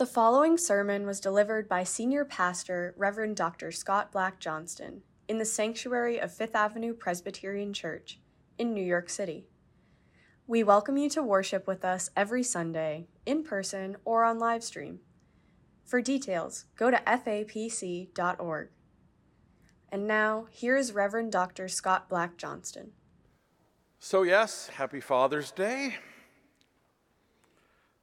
The 0.00 0.06
following 0.06 0.56
sermon 0.56 1.04
was 1.04 1.20
delivered 1.20 1.68
by 1.68 1.84
Senior 1.84 2.24
Pastor 2.24 2.94
Reverend 2.96 3.36
Dr. 3.36 3.70
Scott 3.70 4.10
Black 4.10 4.40
Johnston 4.40 5.02
in 5.28 5.36
the 5.36 5.44
sanctuary 5.44 6.18
of 6.18 6.32
Fifth 6.32 6.54
Avenue 6.54 6.94
Presbyterian 6.94 7.74
Church 7.74 8.18
in 8.56 8.72
New 8.72 8.82
York 8.82 9.10
City. 9.10 9.44
We 10.46 10.64
welcome 10.64 10.96
you 10.96 11.10
to 11.10 11.22
worship 11.22 11.66
with 11.66 11.84
us 11.84 12.08
every 12.16 12.42
Sunday, 12.42 13.08
in 13.26 13.44
person 13.44 13.98
or 14.06 14.24
on 14.24 14.38
live 14.38 14.64
stream. 14.64 15.00
For 15.84 16.00
details, 16.00 16.64
go 16.76 16.90
to 16.90 16.96
fapc.org. 16.96 18.68
And 19.92 20.06
now, 20.06 20.46
here 20.50 20.78
is 20.78 20.92
Reverend 20.92 21.30
Dr. 21.30 21.68
Scott 21.68 22.08
Black 22.08 22.38
Johnston. 22.38 22.92
So, 23.98 24.22
yes, 24.22 24.68
happy 24.68 25.00
Father's 25.00 25.50
Day. 25.50 25.96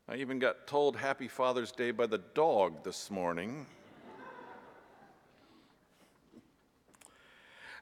I 0.10 0.16
even 0.16 0.40
got 0.40 0.68
told 0.68 0.96
Happy 0.96 1.28
Father's 1.28 1.74
Day 1.74 1.92
by 1.92 2.06
the 2.06 2.20
dog 2.34 2.82
this 2.86 3.12
morning. 3.12 3.66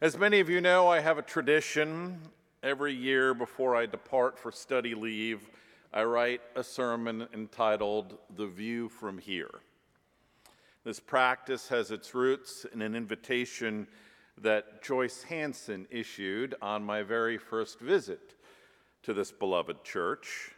As 0.02 0.18
many 0.18 0.40
of 0.40 0.50
you 0.50 0.60
know, 0.60 0.88
I 0.88 1.02
have 1.02 1.20
a 1.20 1.22
tradition. 1.22 2.20
Every 2.64 2.96
year 2.96 3.36
before 3.36 3.76
I 3.76 3.86
depart 3.86 4.40
for 4.40 4.52
study 4.52 4.96
leave, 4.96 5.48
I 5.94 6.04
write 6.06 6.42
a 6.56 6.64
sermon 6.64 7.28
entitled 7.32 8.18
The 8.36 8.48
View 8.48 8.90
from 8.90 9.20
Here. 9.20 9.60
This 10.84 11.00
practice 11.00 11.68
has 11.68 11.92
its 11.92 12.16
roots 12.16 12.66
in 12.74 12.82
an 12.82 12.96
invitation 12.96 13.86
that 14.42 14.82
Joyce 14.82 15.22
Hanson 15.22 15.86
issued 15.92 16.56
on 16.60 16.84
my 16.84 17.04
very 17.04 17.38
first 17.38 17.80
visit 17.80 18.34
to 19.04 19.14
this 19.14 19.32
beloved 19.32 19.84
church. 19.84 20.55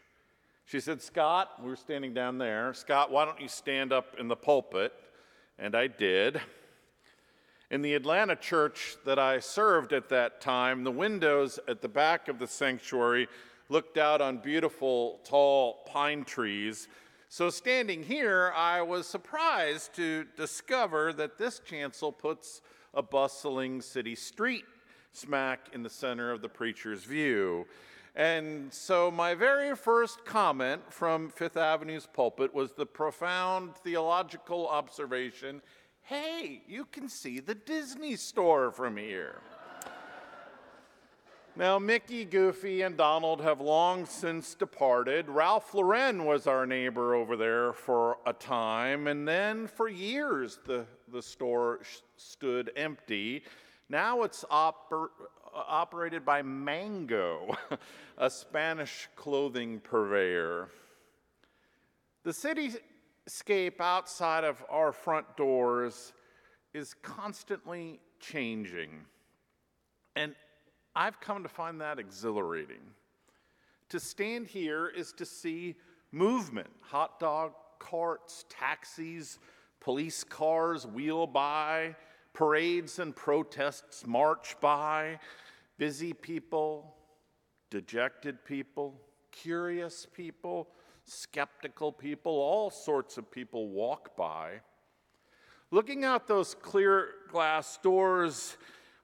She 0.68 0.82
said, 0.82 1.02
Scott, 1.02 1.64
we 1.64 1.70
were 1.70 1.78
standing 1.78 2.14
down 2.14 2.40
there, 2.40 2.74
Scott, 2.74 3.10
why 3.10 3.24
don't 3.24 3.40
you 3.40 3.48
stand 3.48 3.94
up 3.94 4.18
in 4.20 4.28
the 4.28 4.36
pulpit? 4.36 4.92
And 5.58 5.74
I 5.74 5.88
did. 5.88 6.42
In 7.72 7.82
the 7.82 7.94
Atlanta 7.94 8.36
church 8.36 8.98
that 9.06 9.18
I 9.18 9.40
served 9.40 9.94
at 9.94 10.10
that 10.10 10.42
time, 10.42 10.84
the 10.84 10.92
windows 10.92 11.58
at 11.70 11.82
the 11.82 11.88
back 11.88 12.28
of 12.28 12.38
the 12.38 12.48
sanctuary 12.48 13.30
looked 13.70 13.98
out 13.98 14.20
on 14.20 14.40
beautiful, 14.40 15.22
tall 15.24 15.86
pine 15.88 16.26
trees. 16.26 16.90
So, 17.30 17.50
standing 17.50 18.04
here, 18.04 18.52
I 18.54 18.82
was 18.82 19.08
surprised 19.08 19.94
to 19.96 20.26
discover 20.36 21.14
that 21.14 21.38
this 21.38 21.60
chancel 21.60 22.12
puts 22.12 22.62
a 22.94 23.02
bustling 23.02 23.82
city 23.82 24.16
street 24.16 24.66
smack 25.14 25.70
in 25.72 25.82
the 25.82 25.90
center 25.90 26.30
of 26.30 26.42
the 26.42 26.50
preacher's 26.50 27.06
view. 27.06 27.66
And 28.18 28.74
so, 28.74 29.12
my 29.12 29.36
very 29.36 29.76
first 29.76 30.26
comment 30.26 30.82
from 30.92 31.30
Fifth 31.30 31.56
Avenue's 31.56 32.08
pulpit 32.12 32.52
was 32.52 32.74
the 32.74 32.86
profound 32.86 33.76
theological 33.76 34.68
observation 34.68 35.62
hey, 36.02 36.62
you 36.70 36.86
can 36.86 37.10
see 37.10 37.42
the 37.42 37.54
Disney 37.54 38.16
store 38.16 38.72
from 38.72 38.96
here. 38.96 39.42
Now, 41.58 41.78
Mickey, 41.80 42.24
Goofy, 42.24 42.84
and 42.84 42.96
Donald 42.96 43.42
have 43.42 43.60
long 43.60 44.06
since 44.06 44.56
departed. 44.56 45.28
Ralph 45.28 45.74
Lauren 45.74 46.24
was 46.24 46.48
our 46.48 46.66
neighbor 46.66 47.14
over 47.14 47.36
there 47.36 47.74
for 47.74 48.20
a 48.26 48.32
time, 48.32 49.08
and 49.08 49.28
then 49.28 49.68
for 49.68 49.90
years 49.90 50.60
the, 50.66 50.86
the 51.12 51.22
store 51.22 51.80
sh- 51.84 51.98
stood 52.16 52.72
empty. 52.78 53.44
Now 53.90 54.22
it's 54.22 54.46
oper- 54.50 55.10
Uh, 55.58 55.64
operated 55.68 56.24
by 56.24 56.44
Mango, 56.44 57.58
a 58.20 58.30
Spanish 58.30 59.10
clothing 59.16 59.80
purveyor. 59.80 60.70
The 62.24 62.30
cityscape 62.30 63.82
outside 63.82 64.44
of 64.44 64.64
our 64.70 64.92
front 64.92 65.36
doors 65.36 66.14
is 66.76 66.94
constantly 67.02 68.00
changing. 68.20 69.04
And 70.16 70.36
I've 70.96 71.20
come 71.20 71.42
to 71.42 71.50
find 71.50 71.82
that 71.82 71.98
exhilarating. 71.98 72.92
To 73.90 74.00
stand 74.00 74.46
here 74.46 74.90
is 74.96 75.12
to 75.14 75.26
see 75.26 75.74
movement 76.12 76.70
hot 76.82 77.20
dog 77.20 77.54
carts, 77.80 78.46
taxis, 78.48 79.40
police 79.80 80.24
cars 80.24 80.86
wheel 80.86 81.26
by, 81.26 81.96
parades 82.34 83.00
and 83.00 83.16
protests 83.16 84.06
march 84.06 84.56
by, 84.62 85.20
busy 85.78 86.14
people, 86.14 86.96
dejected 87.70 88.44
people, 88.46 89.00
curious 89.32 90.06
people, 90.06 90.68
skeptical 91.04 91.92
people, 91.92 92.32
all 92.32 92.70
sorts 92.70 93.18
of 93.18 93.32
people 93.32 93.70
walk 93.70 94.16
by. 94.16 94.60
Looking 95.72 96.04
out 96.04 96.28
those 96.28 96.56
clear 96.56 97.10
glass 97.30 97.78
doors 97.84 98.58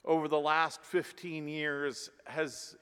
over 0.04 0.28
the 0.28 0.40
last 0.40 0.82
15 0.82 1.48
years 1.48 2.10
has 2.26 2.76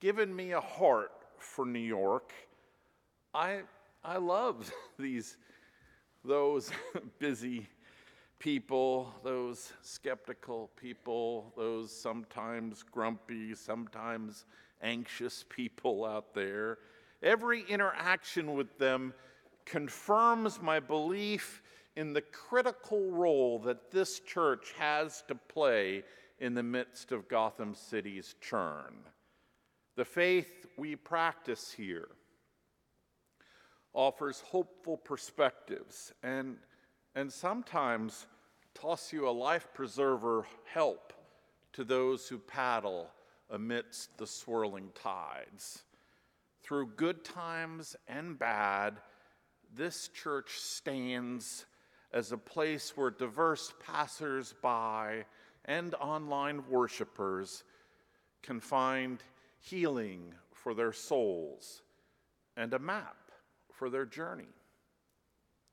given 0.00 0.34
me 0.34 0.52
a 0.52 0.60
heart 0.60 1.12
for 1.38 1.64
New 1.64 1.78
York. 1.78 2.32
I, 3.34 3.60
I 4.04 4.18
love 4.18 4.72
these, 4.98 5.36
those 6.24 6.70
busy 7.18 7.68
people, 8.42 9.14
those 9.22 9.72
skeptical 9.82 10.68
people, 10.74 11.52
those 11.56 11.96
sometimes 11.96 12.82
grumpy, 12.82 13.54
sometimes 13.54 14.46
anxious 14.82 15.44
people 15.48 16.04
out 16.04 16.34
there. 16.34 16.78
Every 17.22 17.62
interaction 17.68 18.54
with 18.54 18.78
them 18.78 19.14
confirms 19.64 20.60
my 20.60 20.80
belief 20.80 21.62
in 21.94 22.12
the 22.12 22.20
critical 22.20 23.12
role 23.12 23.60
that 23.60 23.92
this 23.92 24.18
church 24.18 24.72
has 24.76 25.22
to 25.28 25.36
play 25.36 26.02
in 26.40 26.54
the 26.54 26.64
midst 26.64 27.12
of 27.12 27.28
Gotham 27.28 27.76
City's 27.76 28.34
churn. 28.40 29.04
The 29.94 30.04
faith 30.04 30.66
we 30.76 30.96
practice 30.96 31.70
here 31.70 32.08
offers 33.94 34.40
hopeful 34.40 34.96
perspectives 34.96 36.12
and, 36.24 36.56
and 37.14 37.32
sometimes 37.32 38.26
toss 38.74 39.12
you 39.12 39.28
a 39.28 39.30
life 39.30 39.68
preserver 39.74 40.46
help 40.64 41.12
to 41.72 41.84
those 41.84 42.28
who 42.28 42.38
paddle 42.38 43.08
amidst 43.50 44.16
the 44.18 44.26
swirling 44.26 44.90
tides. 44.94 45.84
Through 46.62 46.92
good 46.96 47.24
times 47.24 47.96
and 48.08 48.38
bad, 48.38 49.00
this 49.74 50.08
church 50.08 50.58
stands 50.58 51.66
as 52.12 52.32
a 52.32 52.38
place 52.38 52.96
where 52.96 53.10
diverse 53.10 53.72
passers 53.84 54.54
by 54.62 55.24
and 55.64 55.94
online 55.94 56.62
worshipers 56.68 57.64
can 58.42 58.60
find 58.60 59.22
healing 59.58 60.34
for 60.52 60.74
their 60.74 60.92
souls 60.92 61.82
and 62.56 62.74
a 62.74 62.78
map 62.78 63.16
for 63.72 63.88
their 63.88 64.04
journey. 64.04 64.48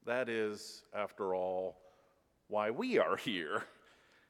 That 0.05 0.29
is, 0.29 0.83
after 0.95 1.35
all, 1.35 1.77
why 2.49 2.71
we 2.71 2.97
are 2.97 3.15
here. 3.15 3.63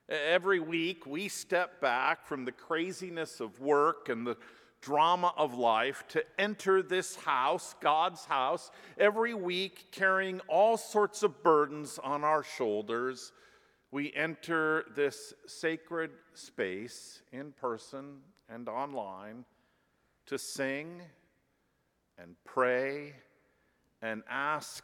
Every 0.10 0.60
week, 0.60 1.06
we 1.06 1.30
step 1.30 1.80
back 1.80 2.28
from 2.28 2.44
the 2.44 2.52
craziness 2.52 3.40
of 3.40 3.60
work 3.60 4.10
and 4.10 4.28
the 4.28 4.38
drama 4.82 5.34
of 5.38 5.54
life 5.54 6.04
to 6.10 6.24
enter 6.38 6.82
this 6.82 7.16
house, 7.16 7.76
God's 7.82 8.26
house, 8.26 8.72
every 8.98 9.34
week 9.34 9.92
carrying 9.92 10.42
all 10.48 10.78
sorts 10.78 11.24
of 11.24 11.44
burdens 11.44 12.00
on 12.04 12.24
our 12.24 12.44
shoulders. 12.44 13.32
We 13.92 14.14
enter 14.14 14.86
this 14.96 15.34
sacred 15.48 16.12
space 16.34 17.22
in 17.32 17.54
person 17.54 18.18
and 18.50 18.68
online 18.68 19.46
to 20.26 20.38
sing 20.38 21.02
and 22.18 22.36
pray 22.44 23.14
and 24.02 24.24
ask 24.30 24.84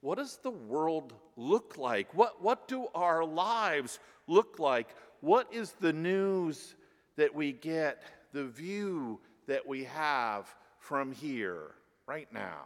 what 0.00 0.18
does 0.18 0.38
the 0.42 0.50
world 0.50 1.12
look 1.36 1.76
like? 1.76 2.14
What, 2.14 2.42
what 2.42 2.68
do 2.68 2.86
our 2.94 3.24
lives 3.24 3.98
look 4.26 4.58
like? 4.58 4.88
What 5.20 5.52
is 5.52 5.72
the 5.72 5.92
news 5.92 6.74
that 7.16 7.34
we 7.34 7.52
get, 7.52 8.02
the 8.32 8.44
view 8.44 9.20
that 9.46 9.66
we 9.66 9.84
have 9.84 10.54
from 10.78 11.12
here 11.12 11.72
right 12.06 12.32
now? 12.32 12.64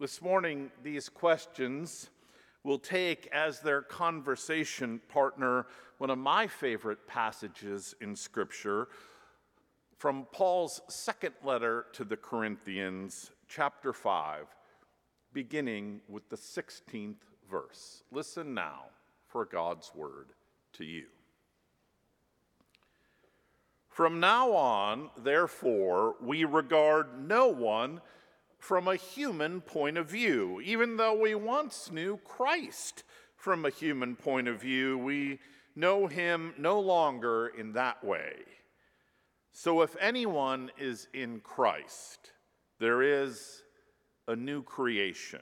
This 0.00 0.20
morning, 0.20 0.72
these 0.82 1.08
questions 1.08 2.10
will 2.64 2.78
take 2.78 3.28
as 3.32 3.60
their 3.60 3.82
conversation 3.82 5.00
partner 5.08 5.66
one 5.98 6.10
of 6.10 6.18
my 6.18 6.48
favorite 6.48 7.06
passages 7.06 7.94
in 8.00 8.16
Scripture 8.16 8.88
from 9.98 10.26
Paul's 10.32 10.80
second 10.88 11.34
letter 11.44 11.86
to 11.92 12.02
the 12.02 12.16
Corinthians, 12.16 13.30
chapter 13.46 13.92
5 13.92 14.46
beginning 15.32 16.00
with 16.08 16.28
the 16.28 16.36
16th 16.36 17.16
verse. 17.50 18.02
Listen 18.10 18.54
now 18.54 18.84
for 19.26 19.44
God's 19.44 19.92
word 19.94 20.32
to 20.74 20.84
you. 20.84 21.06
From 23.88 24.20
now 24.20 24.52
on, 24.52 25.10
therefore, 25.18 26.16
we 26.20 26.44
regard 26.44 27.28
no 27.28 27.48
one 27.48 28.00
from 28.58 28.88
a 28.88 28.96
human 28.96 29.60
point 29.60 29.98
of 29.98 30.08
view. 30.08 30.60
Even 30.62 30.96
though 30.96 31.14
we 31.14 31.34
once 31.34 31.90
knew 31.90 32.16
Christ 32.24 33.04
from 33.36 33.64
a 33.64 33.70
human 33.70 34.16
point 34.16 34.48
of 34.48 34.60
view, 34.60 34.96
we 34.96 35.40
know 35.74 36.06
him 36.06 36.54
no 36.56 36.80
longer 36.80 37.48
in 37.48 37.72
that 37.72 38.02
way. 38.04 38.34
So 39.52 39.82
if 39.82 39.94
anyone 40.00 40.70
is 40.78 41.08
in 41.12 41.40
Christ, 41.40 42.32
there 42.78 43.02
is 43.02 43.61
a 44.32 44.36
new 44.36 44.62
creation. 44.62 45.40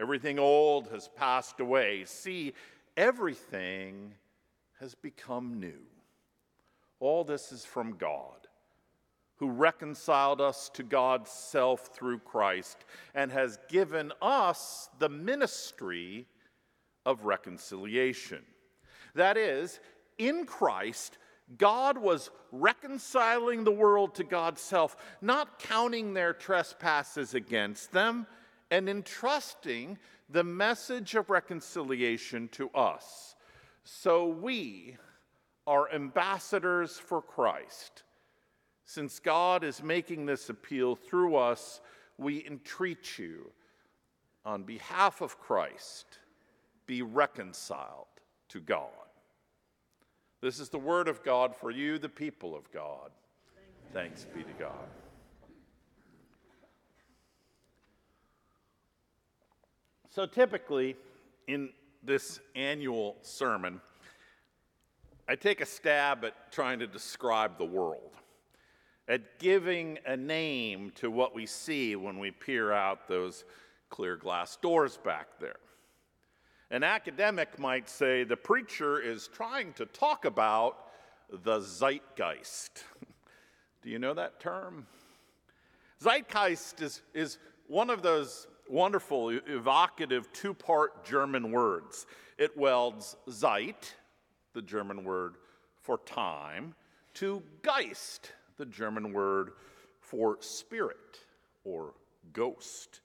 Everything 0.00 0.38
old 0.38 0.88
has 0.88 1.08
passed 1.16 1.60
away. 1.60 2.04
See, 2.06 2.54
everything 2.96 4.14
has 4.80 4.94
become 4.94 5.60
new. 5.60 5.82
All 6.98 7.22
this 7.22 7.52
is 7.52 7.64
from 7.64 7.96
God 7.96 8.48
who 9.36 9.50
reconciled 9.50 10.40
us 10.40 10.70
to 10.74 10.82
God's 10.82 11.30
self 11.30 11.88
through 11.94 12.20
Christ 12.20 12.84
and 13.14 13.30
has 13.32 13.58
given 13.68 14.12
us 14.22 14.88
the 14.98 15.08
ministry 15.08 16.26
of 17.04 17.24
reconciliation. 17.24 18.42
That 19.14 19.36
is, 19.36 19.80
in 20.18 20.46
Christ, 20.46 21.18
God 21.58 21.98
was 21.98 22.30
reconciling 22.50 23.64
the 23.64 23.72
world 23.72 24.14
to 24.16 24.24
God's 24.24 24.60
self, 24.60 24.96
not 25.20 25.58
counting 25.58 26.14
their 26.14 26.32
trespasses 26.32 27.34
against 27.34 27.92
them, 27.92 28.26
and 28.70 28.88
entrusting 28.88 29.98
the 30.28 30.44
message 30.44 31.14
of 31.14 31.30
reconciliation 31.30 32.48
to 32.48 32.70
us. 32.70 33.34
So 33.84 34.26
we 34.26 34.96
are 35.66 35.92
ambassadors 35.92 36.98
for 36.98 37.20
Christ 37.20 38.04
since 38.84 39.20
God 39.20 39.64
is 39.64 39.82
making 39.82 40.26
this 40.26 40.50
appeal 40.50 40.96
through 40.96 41.36
us, 41.36 41.80
we 42.18 42.46
entreat 42.46 43.18
you, 43.18 43.50
on 44.44 44.64
behalf 44.64 45.20
of 45.20 45.38
Christ, 45.38 46.18
be 46.86 47.00
reconciled 47.00 48.06
to 48.50 48.60
God. 48.60 49.01
This 50.42 50.58
is 50.58 50.68
the 50.68 50.78
word 50.78 51.06
of 51.08 51.22
God 51.22 51.54
for 51.54 51.70
you, 51.70 51.98
the 51.98 52.08
people 52.08 52.54
of 52.56 52.70
God. 52.72 53.10
Thanks 53.94 54.26
be 54.34 54.42
to 54.42 54.52
God. 54.58 54.88
So, 60.10 60.26
typically, 60.26 60.96
in 61.46 61.70
this 62.02 62.40
annual 62.54 63.16
sermon, 63.22 63.80
I 65.28 65.36
take 65.36 65.60
a 65.60 65.66
stab 65.66 66.24
at 66.24 66.52
trying 66.52 66.80
to 66.80 66.86
describe 66.86 67.56
the 67.56 67.64
world 67.64 68.10
at 69.08 69.38
giving 69.38 69.98
a 70.06 70.16
name 70.16 70.90
to 70.96 71.10
what 71.10 71.34
we 71.34 71.46
see 71.46 71.96
when 71.96 72.18
we 72.18 72.30
peer 72.30 72.72
out 72.72 73.08
those 73.08 73.44
clear 73.90 74.16
glass 74.16 74.56
doors 74.56 74.98
back 75.04 75.28
there. 75.40 75.56
An 76.72 76.82
academic 76.82 77.58
might 77.58 77.86
say 77.86 78.24
the 78.24 78.34
preacher 78.34 78.98
is 78.98 79.28
trying 79.28 79.74
to 79.74 79.84
talk 79.84 80.24
about 80.24 80.88
the 81.30 81.60
zeitgeist. 81.60 82.82
Do 83.82 83.90
you 83.90 83.98
know 83.98 84.14
that 84.14 84.40
term? 84.40 84.86
Zeitgeist 86.02 86.80
is, 86.80 87.02
is 87.12 87.36
one 87.66 87.90
of 87.90 88.00
those 88.00 88.46
wonderful, 88.70 89.38
evocative 89.46 90.32
two 90.32 90.54
part 90.54 91.04
German 91.04 91.52
words. 91.52 92.06
It 92.38 92.56
welds 92.56 93.16
Zeit, 93.28 93.94
the 94.54 94.62
German 94.62 95.04
word 95.04 95.34
for 95.82 95.98
time, 96.06 96.74
to 97.14 97.42
Geist, 97.60 98.32
the 98.56 98.64
German 98.64 99.12
word 99.12 99.50
for 100.00 100.38
spirit 100.40 101.18
or 101.64 101.92
ghost. 102.32 103.02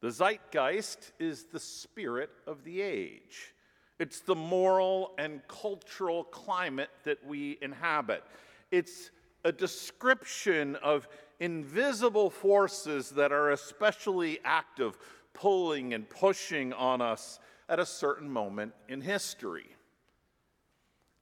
The 0.00 0.10
zeitgeist 0.10 1.12
is 1.18 1.44
the 1.44 1.60
spirit 1.60 2.30
of 2.46 2.64
the 2.64 2.80
age. 2.80 3.54
It's 3.98 4.20
the 4.20 4.34
moral 4.34 5.12
and 5.18 5.46
cultural 5.46 6.24
climate 6.24 6.88
that 7.04 7.24
we 7.26 7.58
inhabit. 7.60 8.24
It's 8.70 9.10
a 9.44 9.52
description 9.52 10.76
of 10.76 11.06
invisible 11.38 12.30
forces 12.30 13.10
that 13.10 13.30
are 13.30 13.50
especially 13.50 14.38
active, 14.44 14.96
pulling 15.34 15.92
and 15.92 16.08
pushing 16.08 16.72
on 16.72 17.02
us 17.02 17.38
at 17.68 17.78
a 17.78 17.86
certain 17.86 18.30
moment 18.30 18.72
in 18.88 19.02
history. 19.02 19.68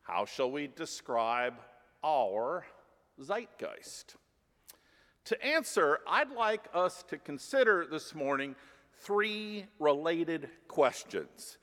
How 0.02 0.24
shall 0.24 0.50
we 0.50 0.68
describe 0.68 1.54
our 2.02 2.64
zeitgeist? 3.20 4.16
To 5.28 5.44
answer, 5.44 5.98
I'd 6.08 6.30
like 6.30 6.68
us 6.72 7.02
to 7.08 7.18
consider 7.18 7.84
this 7.84 8.14
morning 8.14 8.56
three 9.00 9.66
related 9.78 10.48
questions. 10.68 11.58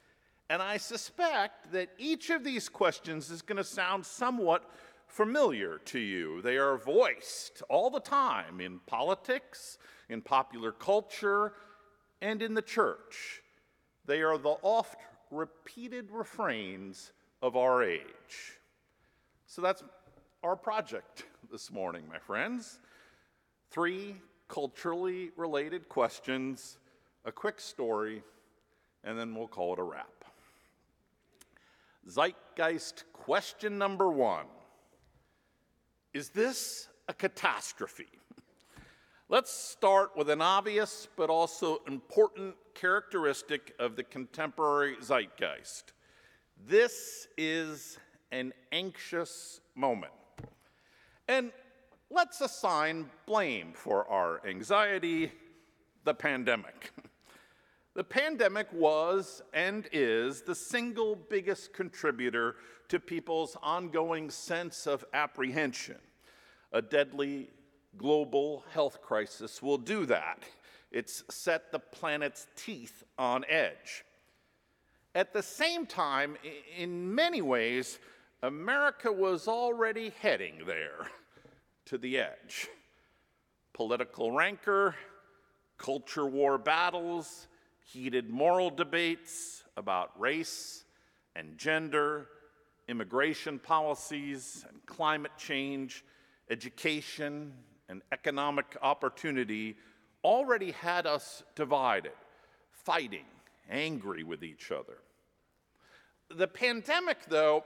And 0.52 0.62
I 0.62 0.78
suspect 0.78 1.72
that 1.72 1.90
each 1.98 2.30
of 2.30 2.44
these 2.44 2.70
questions 2.70 3.32
is 3.32 3.42
going 3.42 3.58
to 3.58 3.64
sound 3.64 4.06
somewhat 4.06 4.70
familiar 5.08 5.80
to 5.86 5.98
you. 5.98 6.44
They 6.44 6.58
are 6.58 6.78
voiced 6.78 7.64
all 7.68 7.90
the 7.90 8.00
time 8.00 8.62
in 8.62 8.82
politics, 8.86 9.80
in 10.10 10.22
popular 10.22 10.72
culture, 10.72 11.54
and 12.22 12.44
in 12.44 12.54
the 12.54 12.62
church. 12.62 13.42
They 14.06 14.22
are 14.22 14.38
the 14.38 14.58
oft 14.62 15.00
repeated 15.32 16.12
refrains 16.12 17.14
of 17.42 17.56
our 17.56 17.82
age. 17.82 18.60
So 19.48 19.64
that's 19.64 19.84
our 20.44 20.56
project 20.56 21.24
this 21.52 21.72
morning, 21.72 22.04
my 22.08 22.20
friends. 22.20 22.78
Three 23.76 24.16
culturally 24.48 25.32
related 25.36 25.90
questions, 25.90 26.78
a 27.26 27.32
quick 27.34 27.60
story, 27.60 28.24
and 29.04 29.20
then 29.20 29.36
we'll 29.36 29.50
call 29.50 29.74
it 29.74 29.80
a 29.80 29.84
wrap. 29.84 30.24
Zeitgeist 32.10 33.04
question 33.12 33.78
number 33.78 34.10
one 34.10 34.46
Is 36.14 36.30
this 36.30 36.88
a 37.10 37.14
catastrophe? 37.14 38.08
Let's 39.28 39.52
start 39.52 40.12
with 40.16 40.30
an 40.30 40.42
obvious 40.42 41.10
but 41.18 41.30
also 41.30 41.82
important 41.86 42.56
characteristic 42.76 43.76
of 43.78 43.98
the 43.98 44.04
contemporary 44.04 44.96
zeitgeist. 45.02 45.92
This 46.66 47.28
is 47.38 48.00
an 48.32 48.54
anxious 48.72 49.60
moment. 49.76 50.14
And 51.28 51.52
let's 52.10 52.42
assign 52.42 53.10
blame 53.26 53.74
for 53.74 54.08
our 54.10 54.46
anxiety 54.48 55.32
the 56.04 56.14
pandemic. 56.14 56.92
The 57.96 58.04
pandemic 58.04 58.68
was 58.74 59.42
and 59.54 59.88
is 59.94 60.42
the 60.42 60.54
single 60.54 61.16
biggest 61.16 61.72
contributor 61.72 62.58
to 62.90 63.00
people's 63.00 63.56
ongoing 63.64 64.30
sense 64.30 64.86
of 64.86 65.06
apprehension. 65.14 65.96
A 66.74 66.82
deadly 66.82 67.52
global 67.96 68.66
health 68.74 69.02
crisis 69.02 69.62
will 69.62 69.78
do 69.78 70.06
that. 70.08 70.44
It's 70.92 71.24
set 71.30 71.72
the 71.72 71.80
planet's 71.80 72.48
teeth 72.58 73.06
on 73.18 73.46
edge. 73.48 74.04
At 75.16 75.32
the 75.32 75.42
same 75.42 75.86
time, 75.86 76.36
in 76.78 77.16
many 77.16 77.42
ways, 77.42 78.00
America 78.44 79.10
was 79.10 79.48
already 79.48 80.12
heading 80.20 80.64
there 80.68 81.08
to 81.86 81.98
the 81.98 82.18
edge. 82.18 82.68
Political 83.74 84.32
rancor, 84.32 84.96
culture 85.78 86.26
war 86.26 86.58
battles, 86.58 87.48
heated 87.86 88.30
moral 88.30 88.70
debates 88.70 89.64
about 89.78 90.20
race 90.20 90.84
and 91.36 91.58
gender, 91.58 92.28
immigration 92.88 93.60
policies 93.60 94.66
and 94.70 94.86
climate 94.86 95.32
change, 95.38 96.04
education 96.50 97.54
and 97.90 98.02
economic 98.12 98.78
opportunity 98.82 99.76
already 100.24 100.72
had 100.72 101.06
us 101.06 101.44
divided, 101.56 102.12
fighting, 102.72 103.26
angry 103.70 104.24
with 104.24 104.44
each 104.44 104.72
other. 104.72 104.98
The 106.30 106.48
pandemic, 106.48 107.26
though, 107.28 107.64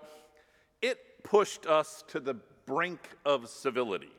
it 0.82 1.24
pushed 1.24 1.66
us 1.66 2.04
to 2.10 2.20
the 2.20 2.36
brink 2.70 3.00
of 3.26 3.50
civility. 3.50 4.12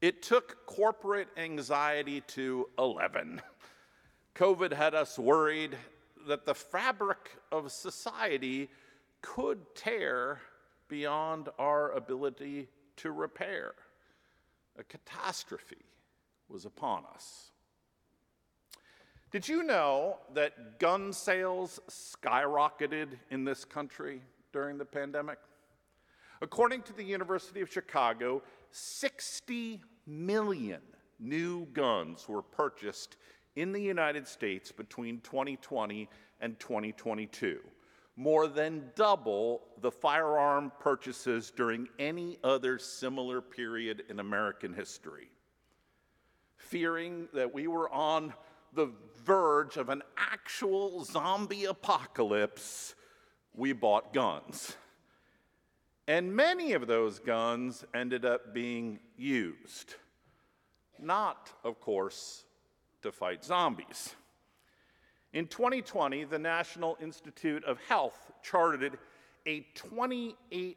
It 0.00 0.22
took 0.22 0.64
corporate 0.66 1.26
anxiety 1.36 2.20
to 2.28 2.68
11. 2.78 3.42
COVID 4.36 4.72
had 4.72 4.94
us 4.94 5.18
worried 5.18 5.76
that 6.28 6.46
the 6.46 6.54
fabric 6.54 7.32
of 7.50 7.72
society 7.72 8.70
could 9.20 9.58
tear 9.74 10.40
beyond 10.86 11.48
our 11.58 11.90
ability 11.90 12.68
to 12.98 13.10
repair. 13.10 13.72
A 14.78 14.84
catastrophe 14.84 15.84
was 16.48 16.64
upon 16.64 17.02
us. 17.12 17.50
Did 19.32 19.48
you 19.48 19.64
know 19.64 20.18
that 20.34 20.78
gun 20.78 21.12
sales 21.12 21.80
skyrocketed 21.90 23.08
in 23.32 23.44
this 23.44 23.64
country 23.64 24.22
during 24.52 24.78
the 24.78 24.84
pandemic? 24.84 25.38
According 26.42 26.82
to 26.82 26.92
the 26.92 27.04
University 27.04 27.60
of 27.60 27.70
Chicago, 27.70 28.42
60 28.72 29.80
million 30.08 30.80
new 31.20 31.66
guns 31.66 32.28
were 32.28 32.42
purchased 32.42 33.16
in 33.54 33.70
the 33.70 33.80
United 33.80 34.26
States 34.26 34.72
between 34.72 35.20
2020 35.20 36.08
and 36.40 36.58
2022, 36.58 37.60
more 38.16 38.48
than 38.48 38.90
double 38.96 39.62
the 39.82 39.90
firearm 39.92 40.72
purchases 40.80 41.52
during 41.54 41.88
any 42.00 42.38
other 42.42 42.76
similar 42.76 43.40
period 43.40 44.02
in 44.08 44.18
American 44.18 44.74
history. 44.74 45.30
Fearing 46.56 47.28
that 47.34 47.54
we 47.54 47.68
were 47.68 47.88
on 47.92 48.34
the 48.72 48.90
verge 49.24 49.76
of 49.76 49.90
an 49.90 50.02
actual 50.16 51.04
zombie 51.04 51.66
apocalypse, 51.66 52.96
we 53.54 53.72
bought 53.72 54.12
guns. 54.12 54.76
And 56.08 56.34
many 56.34 56.72
of 56.72 56.86
those 56.86 57.18
guns 57.20 57.84
ended 57.94 58.24
up 58.24 58.52
being 58.52 58.98
used. 59.16 59.94
Not, 60.98 61.52
of 61.64 61.80
course, 61.80 62.44
to 63.02 63.12
fight 63.12 63.44
zombies. 63.44 64.14
In 65.32 65.46
2020, 65.46 66.24
the 66.24 66.38
National 66.38 66.98
Institute 67.00 67.64
of 67.64 67.78
Health 67.88 68.32
charted 68.42 68.98
a 69.46 69.66
28% 69.76 70.76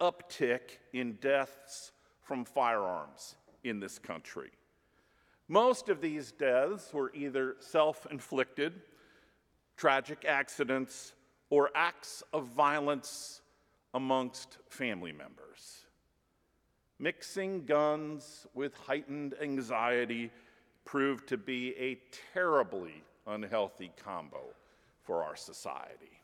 uptick 0.00 0.60
in 0.92 1.14
deaths 1.20 1.92
from 2.22 2.44
firearms 2.44 3.36
in 3.64 3.80
this 3.80 3.98
country. 3.98 4.50
Most 5.48 5.88
of 5.88 6.00
these 6.00 6.32
deaths 6.32 6.92
were 6.92 7.10
either 7.14 7.56
self 7.60 8.06
inflicted, 8.10 8.74
tragic 9.76 10.24
accidents, 10.26 11.14
or 11.50 11.70
acts 11.74 12.22
of 12.32 12.46
violence 12.48 13.40
amongst 13.94 14.58
family 14.68 15.12
members. 15.12 15.86
Mixing 16.98 17.64
guns 17.64 18.46
with 18.54 18.74
heightened 18.74 19.34
anxiety 19.40 20.30
proved 20.84 21.28
to 21.28 21.36
be 21.36 21.76
a 21.76 21.98
terribly 22.32 23.04
unhealthy 23.26 23.92
combo 24.02 24.40
for 25.02 25.22
our 25.22 25.36
society. 25.36 26.20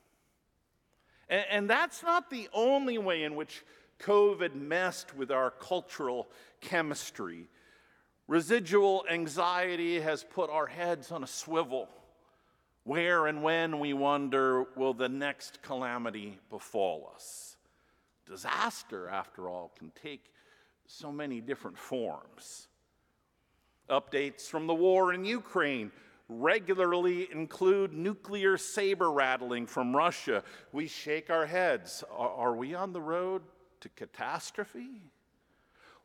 And, 1.29 1.45
and, 1.51 1.71
that's 1.71 2.03
not 2.03 2.29
the 2.29 2.49
only 2.53 2.99
way 2.99 3.23
in 3.23 3.35
which 3.35 3.63
COVID 4.01 4.55
messed 4.55 5.17
with 5.17 5.31
our 5.31 5.51
cultural 5.51 6.29
chemistry. 6.61 7.47
Residual 8.27 9.05
anxiety 9.11 10.01
has 10.01 10.25
put 10.25 10.51
our 10.51 10.67
heads 10.67 11.13
on 11.13 11.23
a 11.23 11.27
swivel. 11.27 11.89
Where 12.85 13.27
and 13.27 13.43
when, 13.43 13.79
we 13.79 13.95
wonder, 13.95 14.65
will 14.77 14.93
the 14.93 15.09
next 15.09 15.63
calamity 15.63 16.39
befall 16.51 17.11
us? 17.15 17.54
Disaster, 18.27 19.09
after 19.09 19.49
all, 19.49 19.73
can 19.79 19.93
take 20.01 20.33
so 20.87 21.13
many 21.13 21.41
different 21.41 21.79
forms. 21.79 22.69
Updates 23.89 24.49
from 24.49 24.67
the 24.67 24.75
war 24.75 25.13
in 25.13 25.25
Ukraine 25.25 25.93
regularly 26.29 27.29
include 27.31 27.93
nuclear 27.93 28.57
saber 28.57 29.11
rattling 29.11 29.67
from 29.67 29.95
Russia. 29.95 30.43
We 30.73 30.87
shake 30.87 31.29
our 31.31 31.47
heads. 31.47 32.03
Are, 32.11 32.55
we 32.55 32.75
on 32.75 32.93
the 32.93 33.01
road 33.01 33.43
to 33.81 33.89
catastrophe? 33.91 35.03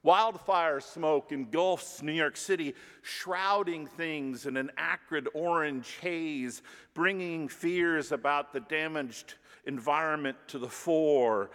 Wildfire 0.01 0.79
smoke 0.79 1.31
engulfs 1.31 2.01
New 2.01 2.13
York 2.13 2.37
City, 2.37 2.73
shrouding 3.01 3.85
things 3.85 4.45
in 4.45 4.55
an 4.55 4.71
acrid 4.77 5.27
orange 5.33 5.97
haze, 6.01 6.61
bringing 6.93 7.49
fears 7.49 8.13
about 8.13 8.53
the 8.53 8.61
damaged 8.61 9.33
environment 9.65 10.37
to 10.47 10.57
the 10.57 10.69
fore. 10.69 11.49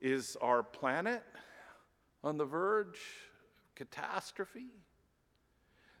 Is 0.00 0.36
our 0.40 0.62
planet 0.62 1.22
on 2.24 2.38
the 2.38 2.44
verge 2.44 2.98
of 2.98 3.74
catastrophe? 3.74 4.68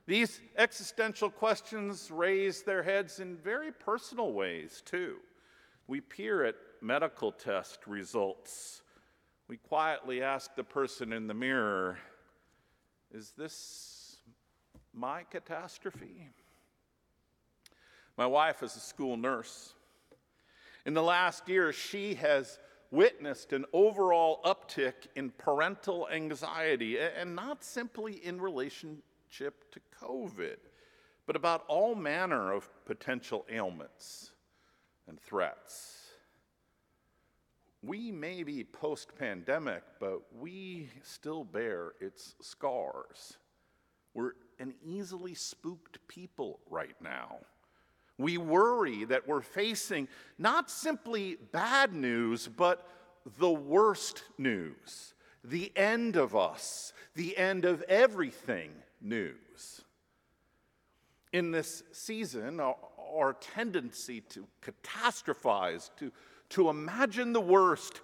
These 0.06 0.40
existential 0.56 1.30
questions 1.30 2.10
raise 2.10 2.62
their 2.62 2.82
heads 2.82 3.20
in 3.20 3.36
very 3.36 3.70
personal 3.72 4.32
ways, 4.32 4.82
too. 4.84 5.16
We 5.86 6.00
peer 6.00 6.44
at 6.44 6.56
medical 6.80 7.30
test 7.30 7.86
results 7.86 8.82
we 9.50 9.56
quietly 9.56 10.22
ask 10.22 10.54
the 10.54 10.62
person 10.62 11.12
in 11.12 11.26
the 11.26 11.34
mirror, 11.34 11.98
Is 13.12 13.32
this 13.36 14.18
my 14.94 15.24
catastrophe? 15.24 16.28
My 18.16 18.26
wife 18.26 18.62
is 18.62 18.76
a 18.76 18.78
school 18.78 19.16
nurse. 19.16 19.74
In 20.86 20.94
the 20.94 21.02
last 21.02 21.48
year, 21.48 21.72
she 21.72 22.14
has 22.14 22.60
witnessed 22.90 23.52
an 23.52 23.64
overall 23.72 24.40
uptick 24.44 25.06
in 25.14 25.30
parental 25.30 26.08
anxiety, 26.08 26.98
and 26.98 27.36
not 27.36 27.62
simply 27.62 28.14
in 28.24 28.40
relationship 28.40 29.70
to 29.72 29.80
COVID, 30.02 30.56
but 31.26 31.36
about 31.36 31.64
all 31.68 31.94
manner 31.94 32.52
of 32.52 32.68
potential 32.84 33.46
ailments 33.50 34.32
and 35.06 35.20
threats. 35.20 35.96
We 37.82 38.10
may 38.12 38.42
be 38.42 38.64
post 38.64 39.16
pandemic, 39.16 39.82
but 40.00 40.20
we 40.38 40.90
still 41.02 41.44
bear 41.44 41.92
its 42.00 42.34
scars. 42.42 43.38
We're 44.12 44.32
an 44.58 44.74
easily 44.84 45.34
spooked 45.34 45.98
people 46.08 46.60
right 46.68 46.96
now. 47.00 47.38
We 48.20 48.38
worry 48.38 49.04
that 49.04 49.26
we're 49.26 49.40
facing 49.40 50.08
not 50.38 50.70
simply 50.70 51.36
bad 51.52 51.94
news, 51.94 52.48
but 52.48 52.86
the 53.38 53.50
worst 53.50 54.24
news 54.38 55.14
the 55.42 55.72
end 55.74 56.16
of 56.16 56.36
us, 56.36 56.92
the 57.14 57.34
end 57.38 57.64
of 57.64 57.80
everything 57.84 58.72
news. 59.00 59.80
In 61.32 61.50
this 61.50 61.82
season, 61.92 62.60
our, 62.60 63.36
tendency 63.40 64.20
to 64.20 64.46
catastrophize, 64.62 65.88
to 65.96 66.12
to 66.50 66.68
imagine 66.68 67.32
the 67.32 67.40
worst 67.40 68.00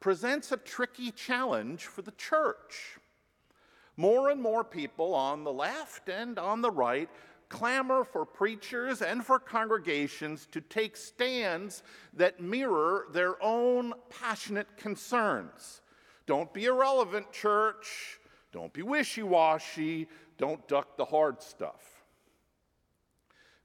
presents 0.00 0.50
a 0.52 0.56
tricky 0.56 1.10
challenge 1.10 1.84
for 1.84 2.02
the 2.02 2.12
church. 2.12 2.98
More 3.96 4.30
and 4.30 4.40
more 4.40 4.64
people 4.64 5.14
on 5.14 5.44
the 5.44 5.52
left 5.52 6.08
and 6.08 6.38
on 6.38 6.62
the 6.62 6.70
right 6.70 7.10
clamor 7.48 8.04
for 8.04 8.24
preachers 8.24 9.02
and 9.02 9.24
for 9.24 9.38
congregations 9.38 10.46
to 10.52 10.60
take 10.60 10.96
stands 10.96 11.82
that 12.14 12.40
mirror 12.40 13.06
their 13.12 13.42
own 13.42 13.94
passionate 14.10 14.76
concerns. 14.76 15.80
Don't 16.26 16.52
be 16.52 16.66
irrelevant, 16.66 17.32
church. 17.32 18.18
Don't 18.52 18.72
be 18.72 18.82
wishy 18.82 19.22
washy. 19.22 20.08
Don't 20.36 20.66
duck 20.68 20.96
the 20.96 21.04
hard 21.04 21.42
stuff. 21.42 22.04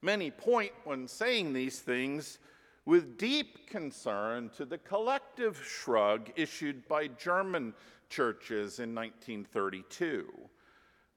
Many 0.02 0.30
point 0.30 0.72
when 0.84 1.08
saying 1.08 1.52
these 1.52 1.80
things 1.80 2.38
with 2.84 3.16
deep 3.16 3.66
concern 3.66 4.50
to 4.56 4.64
the 4.64 4.78
collective 4.78 5.58
shrug 5.66 6.30
issued 6.36 6.86
by 6.88 7.06
German 7.08 7.72
churches 8.10 8.80
in 8.80 8.94
1932. 8.94 10.30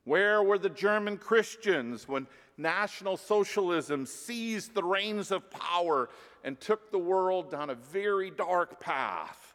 Where 0.05 0.41
were 0.41 0.57
the 0.57 0.69
German 0.69 1.17
Christians 1.17 2.07
when 2.07 2.27
National 2.57 3.17
Socialism 3.17 4.05
seized 4.05 4.73
the 4.73 4.83
reins 4.83 5.31
of 5.31 5.49
power 5.51 6.09
and 6.43 6.59
took 6.59 6.91
the 6.91 6.99
world 6.99 7.51
down 7.51 7.69
a 7.69 7.75
very 7.75 8.31
dark 8.31 8.79
path? 8.79 9.53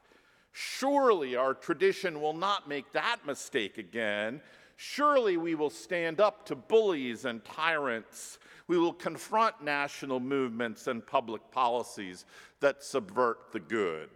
Surely 0.52 1.34
our 1.36 1.54
tradition 1.54 2.20
will 2.20 2.34
not 2.34 2.68
make 2.68 2.92
that 2.92 3.18
mistake 3.26 3.78
again. 3.78 4.40
Surely 4.76 5.36
we 5.36 5.54
will 5.54 5.70
stand 5.70 6.20
up 6.20 6.46
to 6.46 6.54
bullies 6.54 7.24
and 7.24 7.44
tyrants 7.44 8.38
we 8.72 8.78
will 8.78 8.92
confront 8.92 9.62
national 9.62 10.20
movements 10.20 10.86
and 10.86 11.06
public 11.06 11.42
policies 11.50 12.24
that 12.60 12.82
subvert 12.82 13.52
the 13.52 13.60
good. 13.60 14.08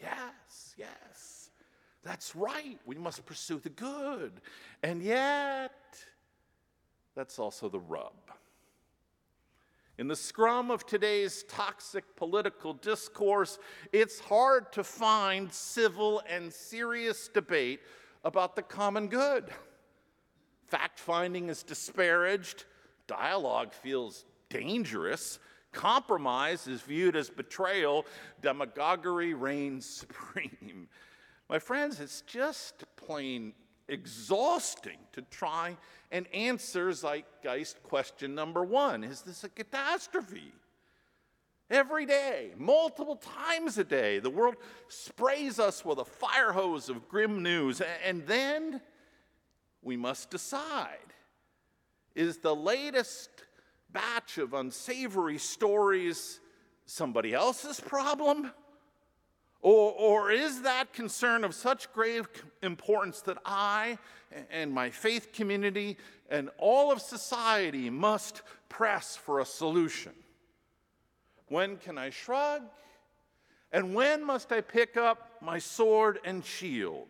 Yes, 0.00 0.74
yes, 0.78 1.50
that's 2.02 2.34
right. 2.36 2.78
We 2.86 2.96
must 2.96 3.26
pursue 3.26 3.58
the 3.58 3.68
good. 3.68 4.32
And 4.82 5.02
yet, 5.02 5.98
that's 7.18 7.40
also 7.40 7.68
the 7.68 7.80
rub. 7.80 8.12
In 9.98 10.06
the 10.06 10.14
scrum 10.14 10.70
of 10.70 10.86
today's 10.86 11.42
toxic 11.48 12.04
political 12.14 12.74
discourse, 12.74 13.58
it's 13.92 14.20
hard 14.20 14.72
to 14.74 14.84
find 14.84 15.52
civil 15.52 16.22
and 16.30 16.52
serious 16.52 17.26
debate 17.26 17.80
about 18.22 18.54
the 18.54 18.62
common 18.62 19.08
good. 19.08 19.50
Fact 20.68 21.00
finding 21.00 21.48
is 21.48 21.64
disparaged, 21.64 22.66
Dialogue 23.08 23.72
feels 23.72 24.24
dangerous. 24.48 25.40
Compromise 25.72 26.68
is 26.68 26.82
viewed 26.82 27.16
as 27.16 27.30
betrayal. 27.30 28.06
Demagoguery 28.42 29.34
reigns 29.34 29.86
supreme. 30.06 30.86
My 31.50 31.58
friends, 31.58 31.98
it's 31.98 32.20
just 32.20 32.84
plain 32.94 33.54
exhausting 33.88 34.98
to 35.12 35.22
try 35.22 35.76
and 36.10 36.26
answer 36.34 36.90
zeitgeist 36.92 37.82
question 37.82 38.34
number 38.34 38.64
one 38.64 39.04
Is 39.04 39.22
this 39.22 39.44
a 39.44 39.48
catastrophe? 39.48 40.52
Every 41.70 42.06
day, 42.06 42.52
multiple 42.56 43.16
times 43.16 43.76
a 43.76 43.84
day, 43.84 44.20
the 44.20 44.30
world 44.30 44.56
sprays 44.88 45.58
us 45.58 45.84
with 45.84 45.98
a 45.98 46.04
fire 46.04 46.52
hose 46.52 46.88
of 46.88 47.08
grim 47.08 47.42
news. 47.42 47.82
And 48.06 48.26
then 48.26 48.80
we 49.82 49.94
must 49.94 50.30
decide. 50.30 50.96
Is 52.14 52.38
the 52.38 52.56
latest 52.56 53.28
batch 53.90 54.38
of 54.38 54.54
unsavory 54.54 55.36
stories 55.36 56.40
somebody 56.86 57.34
else's 57.34 57.80
problem? 57.80 58.50
Or, 59.60 59.92
or 59.92 60.30
is 60.30 60.62
that 60.62 60.92
concern 60.92 61.44
of 61.44 61.54
such 61.54 61.92
grave 61.92 62.28
importance 62.62 63.20
that 63.22 63.38
I 63.44 63.98
and 64.50 64.72
my 64.72 64.90
faith 64.90 65.32
community 65.32 65.96
and 66.30 66.50
all 66.58 66.92
of 66.92 67.00
society 67.00 67.90
must 67.90 68.42
press 68.68 69.16
for 69.16 69.40
a 69.40 69.44
solution? 69.44 70.12
When 71.48 71.76
can 71.76 71.98
I 71.98 72.10
shrug? 72.10 72.62
And 73.72 73.94
when 73.94 74.24
must 74.24 74.52
I 74.52 74.60
pick 74.60 74.96
up 74.96 75.30
my 75.42 75.58
sword 75.58 76.20
and 76.24 76.44
shield? 76.44 77.08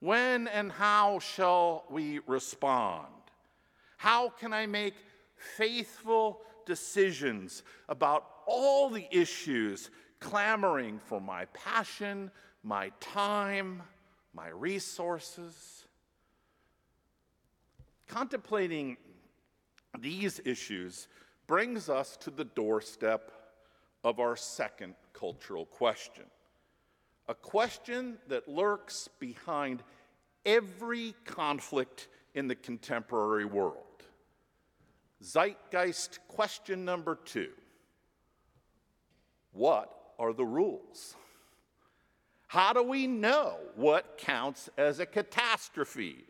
When 0.00 0.48
and 0.48 0.70
how 0.72 1.20
shall 1.20 1.84
we 1.88 2.20
respond? 2.26 3.06
How 3.96 4.28
can 4.28 4.52
I 4.52 4.66
make 4.66 4.94
faithful 5.56 6.40
decisions 6.66 7.62
about 7.88 8.26
all 8.46 8.90
the 8.90 9.06
issues 9.10 9.90
clamoring 10.24 10.98
for 10.98 11.20
my 11.20 11.44
passion, 11.52 12.30
my 12.62 12.90
time, 12.98 13.82
my 14.32 14.48
resources? 14.48 15.84
Contemplating 18.08 18.96
these 20.00 20.40
issues 20.46 21.08
brings 21.46 21.90
us 21.90 22.16
to 22.16 22.30
the 22.30 22.46
doorstep 22.46 23.32
of 24.02 24.18
our 24.18 24.34
second 24.34 24.94
cultural 25.12 25.66
question. 25.66 26.24
A 27.28 27.34
question 27.34 28.16
that 28.28 28.48
lurks 28.48 29.08
behind 29.18 29.82
every 30.46 31.14
conflict 31.26 32.08
in 32.34 32.48
the 32.48 32.54
contemporary 32.54 33.44
world. 33.44 33.76
Zeitgeist 35.22 36.18
question 36.28 36.84
number 36.84 37.18
two 37.26 37.50
What 39.52 40.03
are 40.18 40.32
the 40.32 40.44
rules? 40.44 41.16
How 42.46 42.72
do 42.72 42.82
we 42.82 43.06
know 43.06 43.56
what 43.74 44.16
counts 44.18 44.70
as 44.78 45.00
a 45.00 45.06
catastrophe? 45.06 46.24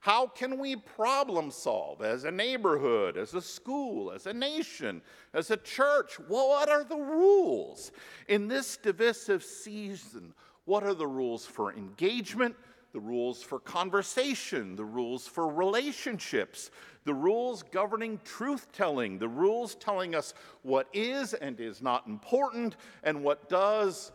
How 0.00 0.26
can 0.26 0.58
we 0.58 0.76
problem 0.76 1.50
solve 1.50 2.00
as 2.00 2.24
a 2.24 2.30
neighborhood, 2.30 3.18
as 3.18 3.34
a 3.34 3.42
school, 3.42 4.10
as 4.10 4.26
a 4.26 4.32
nation, 4.32 5.02
as 5.34 5.50
a 5.50 5.58
church? 5.58 6.18
What 6.26 6.70
are 6.70 6.84
the 6.84 6.96
rules? 6.96 7.92
In 8.26 8.48
this 8.48 8.78
divisive 8.78 9.44
season, 9.44 10.32
what 10.64 10.84
are 10.84 10.94
the 10.94 11.06
rules 11.06 11.46
for 11.46 11.72
engagement, 11.72 12.56
the 12.92 13.00
rules 13.00 13.42
for 13.42 13.60
conversation, 13.60 14.76
the 14.76 14.84
rules 14.84 15.26
for 15.26 15.48
relationships, 15.48 16.70
the 17.04 17.14
rules 17.14 17.62
governing 17.62 18.20
truth 18.24 18.68
telling, 18.72 19.18
the 19.18 19.28
rules 19.28 19.74
telling 19.76 20.14
us 20.14 20.34
what 20.62 20.88
is 20.92 21.34
and 21.34 21.60
is 21.60 21.80
not 21.82 22.06
important, 22.06 22.76
and 23.02 23.22
what 23.22 23.48
does 23.48 24.12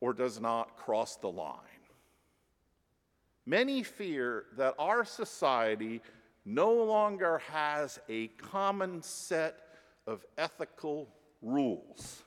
or 0.00 0.12
does 0.12 0.40
not 0.40 0.76
cross 0.76 1.16
the 1.16 1.30
line? 1.30 1.58
Many 3.46 3.82
fear 3.82 4.44
that 4.56 4.74
our 4.78 5.04
society 5.04 6.00
no 6.44 6.72
longer 6.72 7.38
has 7.50 7.98
a 8.08 8.28
common 8.28 9.02
set 9.02 9.58
of 10.06 10.24
ethical 10.38 11.08
rules. 11.42 12.22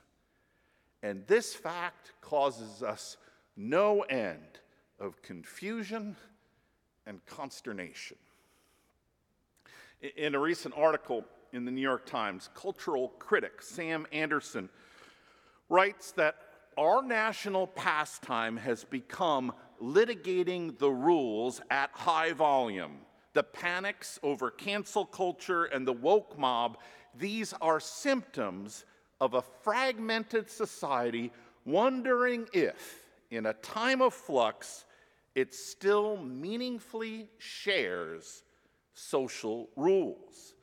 And 1.03 1.25
this 1.27 1.53
fact 1.53 2.13
causes 2.21 2.83
us 2.83 3.17
no 3.55 4.01
end 4.01 4.59
of 4.99 5.21
confusion 5.21 6.15
and 7.05 7.25
consternation. 7.25 8.17
In 10.15 10.35
a 10.35 10.39
recent 10.39 10.73
article 10.77 11.25
in 11.53 11.65
the 11.65 11.71
New 11.71 11.81
York 11.81 12.05
Times, 12.05 12.49
cultural 12.53 13.09
critic 13.19 13.61
Sam 13.61 14.05
Anderson 14.11 14.69
writes 15.69 16.11
that 16.11 16.35
our 16.77 17.01
national 17.01 17.67
pastime 17.67 18.57
has 18.57 18.83
become 18.83 19.51
litigating 19.81 20.77
the 20.77 20.91
rules 20.91 21.61
at 21.69 21.89
high 21.93 22.33
volume. 22.33 22.99
The 23.33 23.43
panics 23.43 24.19
over 24.23 24.51
cancel 24.51 25.05
culture 25.05 25.65
and 25.65 25.87
the 25.87 25.93
woke 25.93 26.37
mob, 26.37 26.77
these 27.17 27.53
are 27.61 27.79
symptoms 27.79 28.85
of 29.19 29.33
a 29.33 29.41
fragmented 29.63 30.49
society 30.49 31.31
wondering 31.65 32.47
if, 32.53 33.03
in 33.31 33.47
a 33.47 33.53
time 33.53 34.01
of 34.01 34.13
flux, 34.13 34.85
it 35.37 35.53
still 35.53 36.17
meaningfully 36.17 37.29
shares 37.37 38.41
social 38.95 39.69
rules. 39.75 40.55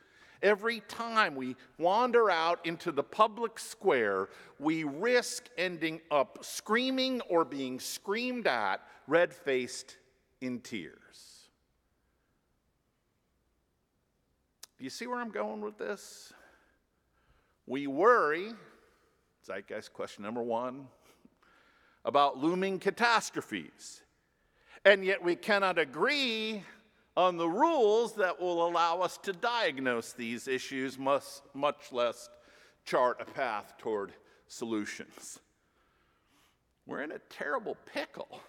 Every 0.42 0.80
time 0.80 1.36
we 1.36 1.54
wander 1.78 2.28
out 2.28 2.58
into 2.66 2.90
the 2.90 3.04
public 3.04 3.60
square, 3.60 4.30
we 4.58 4.82
risk 4.82 5.48
ending 5.56 6.00
up 6.10 6.38
screaming 6.42 7.20
or 7.28 7.44
being 7.44 7.78
screamed 7.78 8.48
at, 8.48 8.80
red 9.06 9.32
faced 9.32 9.96
in 10.40 10.58
tears. 10.58 11.48
Do 14.76 14.82
you 14.82 14.90
see 14.90 15.06
where 15.06 15.20
I'm 15.20 15.30
going 15.30 15.60
with 15.60 15.78
this? 15.78 16.32
We 17.64 17.86
worry, 17.86 18.48
zeitgeist 19.46 19.92
question 19.92 20.24
number 20.24 20.42
one, 20.42 20.88
about 22.04 22.38
looming 22.38 22.80
catastrophes. 22.80 24.00
And 24.84 25.04
yet 25.04 25.22
we 25.22 25.34
cannot 25.34 25.78
agree 25.78 26.62
on 27.16 27.36
the 27.36 27.48
rules 27.48 28.14
that 28.16 28.40
will 28.40 28.66
allow 28.66 29.00
us 29.00 29.16
to 29.18 29.32
diagnose 29.32 30.12
these 30.12 30.48
issues, 30.48 30.98
much, 30.98 31.24
much 31.54 31.92
less 31.92 32.28
chart 32.84 33.18
a 33.20 33.24
path 33.24 33.74
toward 33.78 34.12
solutions. 34.46 35.38
We're 36.86 37.02
in 37.02 37.12
a 37.12 37.18
terrible 37.30 37.76
pickle. 37.92 38.40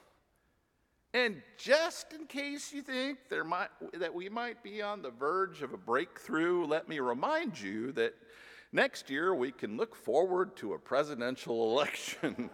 And 1.13 1.41
just 1.58 2.12
in 2.12 2.26
case 2.26 2.74
you 2.74 2.82
think 2.82 3.19
might, 3.45 3.69
that 3.93 4.13
we 4.13 4.28
might 4.28 4.62
be 4.62 4.82
on 4.82 5.02
the 5.02 5.12
verge 5.12 5.62
of 5.62 5.74
a 5.74 5.78
breakthrough, 5.78 6.65
let 6.65 6.89
me 6.89 7.00
remind 7.00 7.60
you 7.60 7.93
that 7.93 8.13
next 8.74 9.10
year 9.10 9.34
we 9.34 9.52
can 9.52 9.78
look 9.78 9.95
forward 9.95 10.58
to 10.58 10.74
a 10.74 10.80
presidential 10.80 11.71
election. 11.71 12.50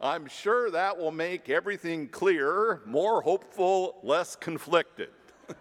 I'm 0.00 0.28
sure 0.28 0.70
that 0.70 0.96
will 0.96 1.10
make 1.10 1.50
everything 1.50 2.08
clearer, 2.08 2.82
more 2.86 3.20
hopeful, 3.20 3.98
less 4.04 4.36
conflicted. 4.36 5.10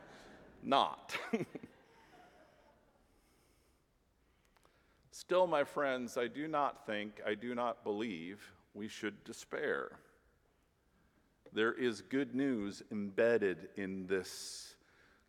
Not. 0.64 1.18
Still, 5.12 5.48
my 5.48 5.64
friends, 5.64 6.18
I 6.18 6.28
do 6.28 6.48
not 6.48 6.86
think, 6.86 7.20
I 7.26 7.34
do 7.34 7.56
not 7.56 7.84
believe 7.84 8.40
we 8.76 8.88
should 8.88 9.24
despair. 9.24 9.90
There 11.52 11.74
is 11.74 12.02
good 12.02 12.36
news 12.36 12.84
embedded 12.92 13.70
in 13.76 14.06
this 14.06 14.76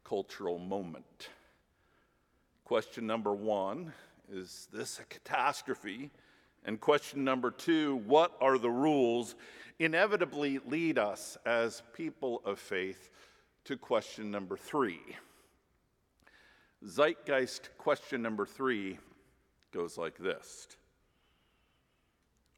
cultural 0.04 0.58
moment. 0.58 1.30
Question 2.64 3.06
number 3.06 3.32
one 3.32 3.94
is 4.30 4.68
this 4.70 4.98
a 4.98 5.04
catastrophe? 5.04 6.10
And 6.68 6.78
question 6.78 7.24
number 7.24 7.50
two 7.50 7.96
what 8.04 8.36
are 8.42 8.58
the 8.58 8.68
rules? 8.68 9.36
Inevitably 9.78 10.58
lead 10.66 10.98
us 10.98 11.38
as 11.46 11.82
people 11.94 12.42
of 12.44 12.58
faith 12.58 13.08
to 13.64 13.78
question 13.78 14.30
number 14.30 14.54
three. 14.54 15.00
Zeitgeist 16.86 17.70
question 17.78 18.20
number 18.20 18.44
three 18.44 18.98
goes 19.72 19.96
like 19.96 20.18
this 20.18 20.76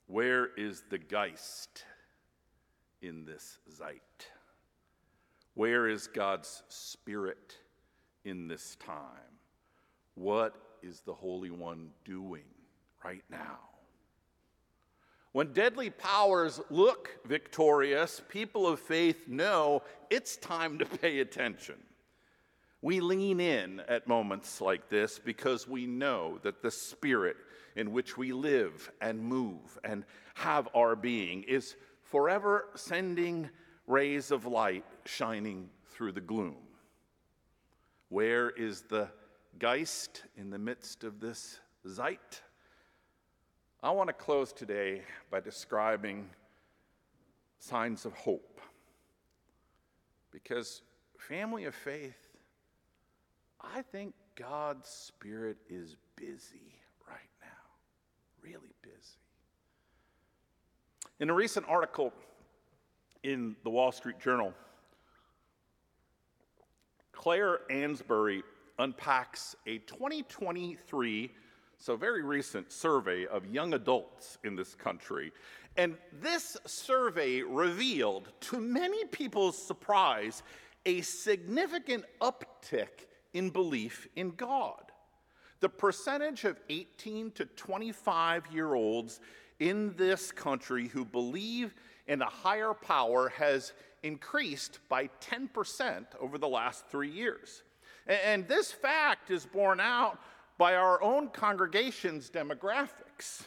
Where 0.09 0.49
is 0.57 0.83
the 0.91 0.99
Geist 0.99 1.85
in 3.03 3.25
this 3.25 3.59
Zeit? 3.73 4.27
Where 5.55 5.87
is 5.87 6.09
God's 6.09 6.65
Spirit 6.67 7.55
in 8.25 8.49
this 8.49 8.77
time? 8.85 9.39
What 10.17 10.57
is 10.83 11.01
the 11.03 11.15
Holy 11.15 11.53
One 11.53 11.91
doing 12.05 12.43
right 13.05 13.23
now? 13.31 13.70
When 15.33 15.53
deadly 15.53 15.91
powers 15.91 16.61
look 16.71 17.21
victorious, 17.25 18.21
people 18.29 18.67
of 18.67 18.81
faith 18.81 19.29
know 19.29 19.83
it's 20.11 20.37
time 20.37 20.79
to 20.79 20.85
pay 20.85 21.21
attention. 21.21 21.77
We 22.83 23.01
lean 23.01 23.41
in 23.41 23.81
at 23.89 24.09
moments 24.09 24.61
like 24.61 24.89
this 24.89 25.19
because 25.19 25.69
we 25.69 25.87
know 25.87 26.39
that 26.43 26.63
the 26.63 26.71
spirit 26.71 27.37
in 27.77 27.93
which 27.93 28.17
we 28.17 28.33
live 28.33 28.91
and 29.01 29.23
move 29.23 29.79
and 29.85 30.05
have 30.35 30.69
our 30.75 30.97
being 30.97 31.45
is 31.45 31.77
forever 32.03 32.67
sending 32.75 33.51
rays 33.87 34.31
of 34.31 34.47
light 34.47 34.85
shining 35.05 35.69
through 35.91 36.13
the 36.13 36.21
gloom. 36.21 36.57
Where 38.09 38.51
is 38.51 38.83
the 38.83 39.09
Geist 39.59 40.25
in 40.37 40.51
the 40.51 40.59
midst 40.59 41.05
of 41.05 41.21
this 41.21 41.61
Zeit? 41.87 42.41
I 43.83 43.91
want 43.93 44.09
to 44.09 44.13
close 44.13 44.53
today 44.53 45.01
by 45.31 45.41
describing 45.41 46.29
signs 47.61 48.05
of 48.05 48.13
hope. 48.13 48.61
Because 50.31 50.83
family 51.17 51.65
of 51.65 51.75
faith, 51.75 52.29
I 53.59 53.81
think 53.81 54.13
God's 54.37 54.87
Spirit 54.87 55.57
is 55.71 55.97
busy 56.15 56.75
right 57.09 57.31
now, 57.41 58.43
really 58.43 58.75
busy. 58.83 59.19
In 61.19 61.31
a 61.31 61.35
recent 61.35 61.65
article 61.67 62.13
in 63.23 63.57
the 63.65 63.71
Wall 63.71 63.93
Street 63.93 64.21
Journal, 64.21 64.53
Clare 67.13 67.61
Ansberry 67.71 68.43
unpacks 68.79 69.57
a 69.67 69.79
2023, 69.79 71.31
so 71.81 71.97
very 71.97 72.23
recent 72.23 72.71
survey 72.71 73.27
of 73.27 73.47
young 73.47 73.73
adults 73.73 74.37
in 74.45 74.55
this 74.55 74.75
country. 74.75 75.33
And 75.79 75.97
this 76.21 76.59
survey 76.67 77.41
revealed, 77.41 78.29
to 78.43 78.61
many 78.61 79.07
people's 79.07 79.57
surprise, 79.57 80.43
a 80.85 81.01
significant 81.01 82.05
uptick 82.21 83.07
in 83.33 83.49
belief 83.49 84.07
in 84.15 84.33
God. 84.33 84.93
The 85.61 85.71
percentage 85.71 86.45
of 86.45 86.61
18 86.69 87.33
to 87.33 87.47
25 87.47 88.45
year 88.53 88.75
olds 88.75 89.21
in 89.59 89.95
this 89.97 90.31
country 90.33 90.89
who 90.89 91.05
believe 91.05 91.75
in 92.09 92.21
a 92.21 92.27
higher 92.27 92.75
power 92.75 93.31
has 93.31 93.73
increased 94.03 94.81
by 94.91 95.09
10% 95.21 96.05
over 96.19 96.37
the 96.37 96.49
last 96.49 96.87
three 96.89 97.11
years. 97.11 97.63
And 98.07 98.47
this 98.49 98.71
fact 98.71 99.31
is 99.31 99.47
borne 99.47 99.81
out 99.81 100.19
by 100.61 100.75
our 100.75 101.03
own 101.03 101.29
congregation's 101.29 102.29
demographics. 102.29 103.47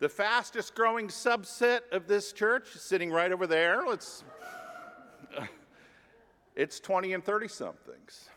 The 0.00 0.08
fastest 0.10 0.74
growing 0.74 1.08
subset 1.08 1.80
of 1.92 2.06
this 2.06 2.34
church, 2.34 2.68
sitting 2.76 3.10
right 3.10 3.32
over 3.32 3.46
there, 3.46 3.86
let's, 3.88 4.22
uh, 5.34 5.46
it's 6.54 6.78
20 6.78 7.14
and 7.14 7.24
30 7.24 7.48
somethings. 7.48 8.28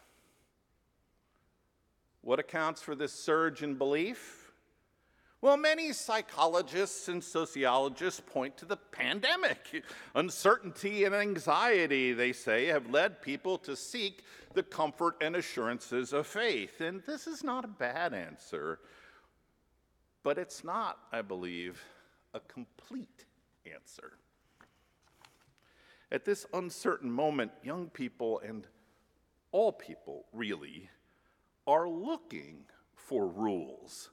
What 2.21 2.39
accounts 2.39 2.81
for 2.81 2.95
this 2.95 3.11
surge 3.11 3.63
in 3.63 3.75
belief? 3.75 4.38
Well, 5.41 5.55
many 5.55 5.93
psychologists 5.93 7.07
and 7.07 7.23
sociologists 7.23 8.19
point 8.19 8.57
to 8.57 8.65
the 8.65 8.75
pandemic. 8.75 9.85
Uncertainty 10.13 11.05
and 11.05 11.15
anxiety, 11.15 12.11
they 12.11 12.33
say, 12.33 12.65
have 12.65 12.89
led 12.89 13.21
people 13.21 13.57
to 13.59 13.73
seek 13.77 14.25
the 14.53 14.63
comfort 14.63 15.15
and 15.21 15.37
assurances 15.37 16.11
of 16.11 16.27
faith. 16.27 16.81
And 16.81 17.01
this 17.03 17.25
is 17.25 17.41
not 17.41 17.63
a 17.63 17.69
bad 17.69 18.13
answer, 18.13 18.79
but 20.23 20.37
it's 20.37 20.65
not, 20.65 20.99
I 21.13 21.21
believe, 21.21 21.81
a 22.33 22.41
complete 22.41 23.23
answer. 23.65 24.11
At 26.11 26.25
this 26.25 26.45
uncertain 26.53 27.09
moment, 27.09 27.53
young 27.63 27.87
people 27.87 28.41
and 28.45 28.67
all 29.53 29.71
people 29.71 30.25
really 30.33 30.89
are 31.65 31.87
looking 31.87 32.65
for 32.93 33.25
rules 33.25 34.09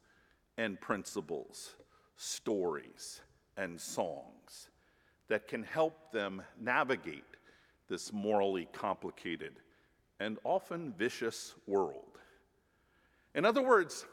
and 0.58 0.80
principles, 0.80 1.76
stories 2.16 3.20
and 3.56 3.80
songs 3.80 4.68
that 5.28 5.48
can 5.48 5.62
help 5.62 6.12
them 6.12 6.42
navigate 6.60 7.24
this 7.88 8.12
morally 8.12 8.68
complicated 8.72 9.54
and 10.20 10.38
often 10.44 10.92
vicious 10.96 11.54
world. 11.66 12.18
In 13.34 13.44
other 13.44 13.62
words, 13.62 14.06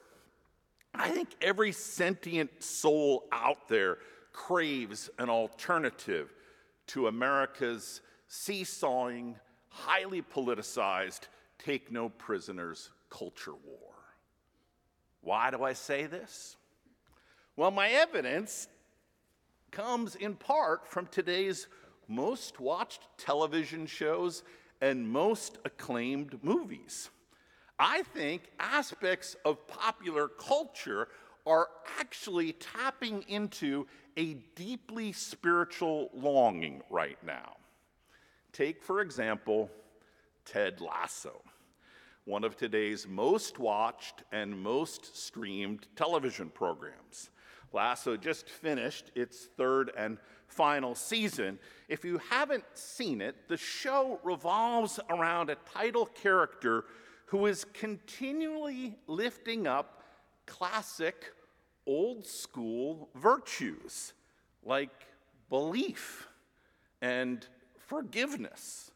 I 0.93 1.09
think 1.09 1.29
every 1.41 1.71
sentient 1.71 2.61
soul 2.61 3.25
out 3.31 3.67
there 3.67 3.97
craves 4.31 5.09
an 5.17 5.29
alternative 5.29 6.33
to 6.87 7.07
America's 7.07 8.01
seesawing, 8.27 9.35
highly 9.69 10.21
politicized, 10.21 11.27
take 11.57 11.91
no 11.91 12.09
prisoners 12.09 12.91
culture 13.09 13.53
war. 13.53 13.92
Why 15.23 15.51
do 15.51 15.63
I 15.63 15.73
say 15.73 16.05
this? 16.05 16.57
Well, 17.55 17.71
my 17.71 17.89
evidence 17.89 18.67
comes 19.71 20.15
in 20.15 20.35
part 20.35 20.87
from 20.87 21.07
today's 21.07 21.67
most 22.07 22.59
watched 22.59 23.07
television 23.17 23.85
shows 23.85 24.43
and 24.81 25.07
most 25.07 25.59
acclaimed 25.63 26.43
movies. 26.43 27.09
I 27.79 28.03
think 28.03 28.43
aspects 28.59 29.35
of 29.45 29.65
popular 29.67 30.27
culture 30.27 31.07
are 31.45 31.69
actually 31.99 32.53
tapping 32.53 33.23
into 33.27 33.87
a 34.17 34.35
deeply 34.55 35.13
spiritual 35.13 36.09
longing 36.13 36.81
right 36.89 37.17
now. 37.25 37.55
Take, 38.51 38.83
for 38.83 39.01
example, 39.01 39.71
Ted 40.45 40.81
Lasso 40.81 41.41
one 42.25 42.43
of 42.43 42.55
today's 42.55 43.07
most 43.07 43.59
watched 43.59 44.23
and 44.31 44.57
most 44.57 45.17
streamed 45.17 45.87
television 45.95 46.49
programs. 46.49 47.29
Lasso 47.73 48.15
just 48.15 48.49
finished 48.49 49.11
its 49.15 49.45
third 49.57 49.91
and 49.97 50.17
final 50.47 50.95
season. 50.95 51.59
If 51.89 52.05
you 52.05 52.19
haven't 52.29 52.65
seen 52.75 53.19
it, 53.19 53.47
the 53.47 53.57
show 53.57 54.19
revolves 54.23 54.99
around 55.09 55.49
a 55.49 55.55
title 55.73 56.05
character 56.05 56.85
who 57.25 57.47
is 57.47 57.65
continually 57.73 58.95
lifting 59.07 59.67
up 59.67 60.03
classic 60.45 61.33
old 61.85 62.25
school 62.25 63.09
virtues 63.15 64.13
like 64.63 65.07
belief 65.49 66.27
and 67.01 67.45
forgiveness 67.77 68.92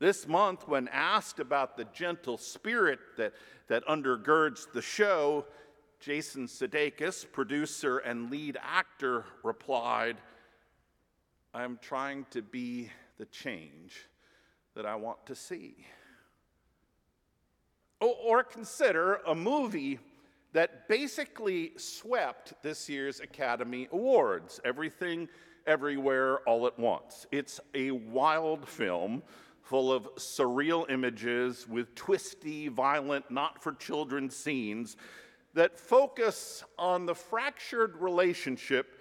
this 0.00 0.26
month, 0.26 0.66
when 0.66 0.88
asked 0.88 1.38
about 1.38 1.76
the 1.76 1.84
gentle 1.92 2.38
spirit 2.38 2.98
that, 3.18 3.34
that 3.68 3.86
undergirds 3.86 4.66
the 4.72 4.82
show, 4.82 5.44
Jason 6.00 6.46
Sudeikis, 6.46 7.30
producer 7.30 7.98
and 7.98 8.30
lead 8.30 8.56
actor, 8.62 9.26
replied, 9.42 10.16
I'm 11.52 11.78
trying 11.82 12.24
to 12.30 12.40
be 12.40 12.90
the 13.18 13.26
change 13.26 14.08
that 14.74 14.86
I 14.86 14.94
want 14.94 15.26
to 15.26 15.34
see. 15.34 15.74
Or, 18.00 18.16
or 18.24 18.42
consider 18.42 19.16
a 19.26 19.34
movie 19.34 19.98
that 20.54 20.88
basically 20.88 21.72
swept 21.76 22.54
this 22.62 22.88
year's 22.88 23.20
Academy 23.20 23.88
Awards 23.92 24.60
Everything, 24.64 25.28
Everywhere, 25.66 26.38
All 26.48 26.66
at 26.66 26.78
Once. 26.78 27.26
It's 27.30 27.60
a 27.74 27.90
wild 27.90 28.66
film 28.66 29.22
full 29.70 29.92
of 29.92 30.12
surreal 30.16 30.90
images 30.90 31.68
with 31.68 31.94
twisty, 31.94 32.66
violent, 32.66 33.30
not 33.30 33.62
for 33.62 33.72
children 33.74 34.28
scenes 34.28 34.96
that 35.54 35.78
focus 35.78 36.64
on 36.76 37.06
the 37.06 37.14
fractured 37.14 37.94
relationship 37.98 38.98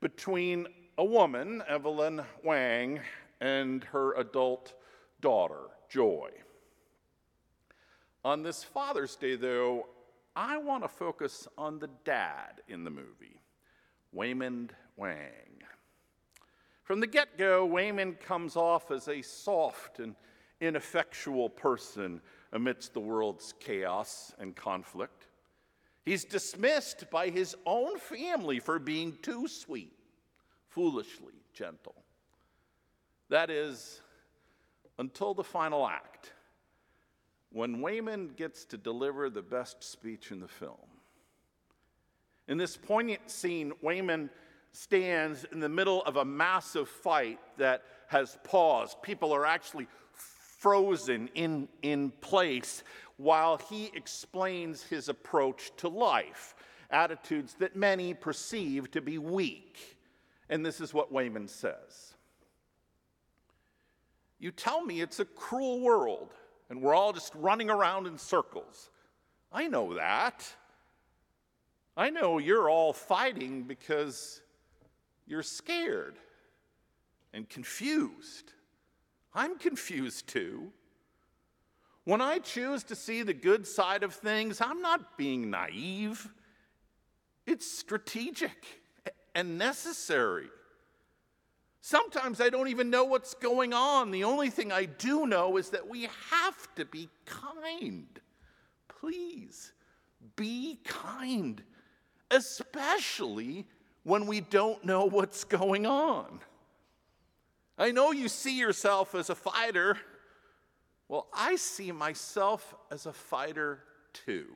between 0.00 0.68
a 0.96 1.04
woman, 1.04 1.60
Evelyn 1.66 2.22
Wang, 2.44 3.00
and 3.40 3.82
her 3.82 4.14
adult 4.14 4.74
daughter, 5.20 5.62
Joy. 5.90 6.30
On 8.24 8.44
this 8.44 8.62
Father's 8.62 9.16
Day, 9.16 9.34
though, 9.34 9.88
I 10.36 10.56
want 10.56 10.84
to 10.84 10.88
focus 10.88 11.48
on 11.58 11.80
the 11.80 11.90
dad 12.04 12.60
in 12.68 12.84
the 12.84 12.90
movie, 12.90 13.40
Waymond 14.14 14.70
Wang. 14.96 15.51
From 16.92 17.00
the 17.00 17.06
get 17.06 17.38
go, 17.38 17.66
Waymond 17.66 18.20
comes 18.20 18.54
off 18.54 18.90
as 18.90 19.08
a 19.08 19.22
soft 19.22 19.98
and 19.98 20.14
ineffectual 20.60 21.48
person 21.48 22.20
amidst 22.52 22.92
the 22.92 23.00
world's 23.00 23.54
chaos 23.60 24.34
and 24.38 24.54
conflict. 24.54 25.28
He's 26.04 26.26
dismissed 26.26 27.10
by 27.10 27.30
his 27.30 27.56
own 27.64 27.98
family 27.98 28.60
for 28.60 28.78
being 28.78 29.16
too 29.22 29.48
sweet, 29.48 29.94
foolishly 30.68 31.32
gentle. 31.54 31.94
That 33.30 33.48
is, 33.48 34.02
until 34.98 35.32
the 35.32 35.42
final 35.42 35.88
act, 35.88 36.34
when 37.52 37.78
Waymond 37.78 38.36
gets 38.36 38.66
to 38.66 38.76
deliver 38.76 39.30
the 39.30 39.40
best 39.40 39.82
speech 39.82 40.30
in 40.30 40.40
the 40.40 40.46
film. 40.46 40.76
In 42.48 42.58
this 42.58 42.76
poignant 42.76 43.30
scene, 43.30 43.72
Waymond 43.82 44.28
stands 44.72 45.44
in 45.52 45.60
the 45.60 45.68
middle 45.68 46.02
of 46.04 46.16
a 46.16 46.24
massive 46.24 46.88
fight 46.88 47.38
that 47.58 47.82
has 48.08 48.38
paused. 48.44 49.00
People 49.02 49.32
are 49.32 49.46
actually 49.46 49.86
frozen 50.58 51.28
in, 51.34 51.68
in 51.82 52.10
place 52.20 52.82
while 53.16 53.58
he 53.58 53.90
explains 53.94 54.82
his 54.82 55.08
approach 55.08 55.72
to 55.76 55.88
life, 55.88 56.54
attitudes 56.90 57.54
that 57.58 57.76
many 57.76 58.14
perceive 58.14 58.90
to 58.90 59.00
be 59.00 59.18
weak. 59.18 59.98
And 60.48 60.64
this 60.64 60.80
is 60.80 60.92
what 60.92 61.12
Waymond 61.12 61.50
says 61.50 62.14
You 64.38 64.50
tell 64.50 64.84
me 64.84 65.00
it's 65.00 65.20
a 65.20 65.24
cruel 65.24 65.80
world 65.80 66.34
and 66.70 66.80
we're 66.80 66.94
all 66.94 67.12
just 67.12 67.34
running 67.34 67.68
around 67.68 68.06
in 68.06 68.16
circles. 68.16 68.90
I 69.52 69.68
know 69.68 69.94
that. 69.94 70.50
I 71.96 72.08
know 72.08 72.38
you're 72.38 72.70
all 72.70 72.94
fighting 72.94 73.64
because 73.64 74.40
you're 75.32 75.42
scared 75.42 76.18
and 77.32 77.48
confused. 77.48 78.52
I'm 79.32 79.58
confused 79.58 80.28
too. 80.28 80.70
When 82.04 82.20
I 82.20 82.38
choose 82.38 82.84
to 82.84 82.94
see 82.94 83.22
the 83.22 83.32
good 83.32 83.66
side 83.66 84.02
of 84.02 84.12
things, 84.12 84.60
I'm 84.60 84.82
not 84.82 85.16
being 85.16 85.48
naive. 85.48 86.28
It's 87.46 87.66
strategic 87.66 88.82
and 89.34 89.56
necessary. 89.56 90.50
Sometimes 91.80 92.38
I 92.38 92.50
don't 92.50 92.68
even 92.68 92.90
know 92.90 93.04
what's 93.04 93.32
going 93.32 93.72
on. 93.72 94.10
The 94.10 94.24
only 94.24 94.50
thing 94.50 94.70
I 94.70 94.84
do 94.84 95.26
know 95.26 95.56
is 95.56 95.70
that 95.70 95.88
we 95.88 96.10
have 96.30 96.74
to 96.74 96.84
be 96.84 97.08
kind. 97.24 98.20
Please 98.86 99.72
be 100.36 100.78
kind, 100.84 101.62
especially 102.30 103.66
when 104.04 104.26
we 104.26 104.40
don't 104.40 104.84
know 104.84 105.04
what's 105.04 105.44
going 105.44 105.86
on. 105.86 106.40
I 107.78 107.90
know 107.90 108.12
you 108.12 108.28
see 108.28 108.58
yourself 108.58 109.14
as 109.14 109.30
a 109.30 109.34
fighter. 109.34 109.96
Well, 111.08 111.28
I 111.32 111.56
see 111.56 111.92
myself 111.92 112.74
as 112.90 113.06
a 113.06 113.12
fighter 113.12 113.80
too. 114.12 114.46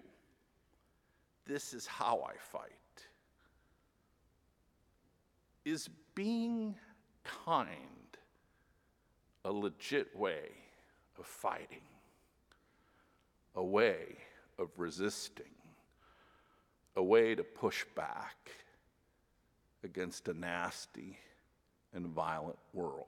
This 1.47 1.75
is 1.75 1.87
how 1.87 2.27
I 2.29 2.37
fight. 2.39 2.71
Is 5.65 5.89
being 6.15 6.77
kind 7.45 7.81
a 9.45 9.53
legit 9.53 10.17
way 10.17 10.49
of 11.19 11.27
fighting, 11.27 11.83
a 13.55 13.65
way 13.65 14.17
of 14.59 14.71
resisting, 14.77 15.45
a 16.97 17.03
way 17.03 17.35
to 17.35 17.45
push 17.45 17.85
back 17.95 18.51
against 19.87 20.29
a 20.29 20.35
nasty 20.35 21.17
and 21.95 22.07
violent 22.07 22.59
world. 22.75 23.07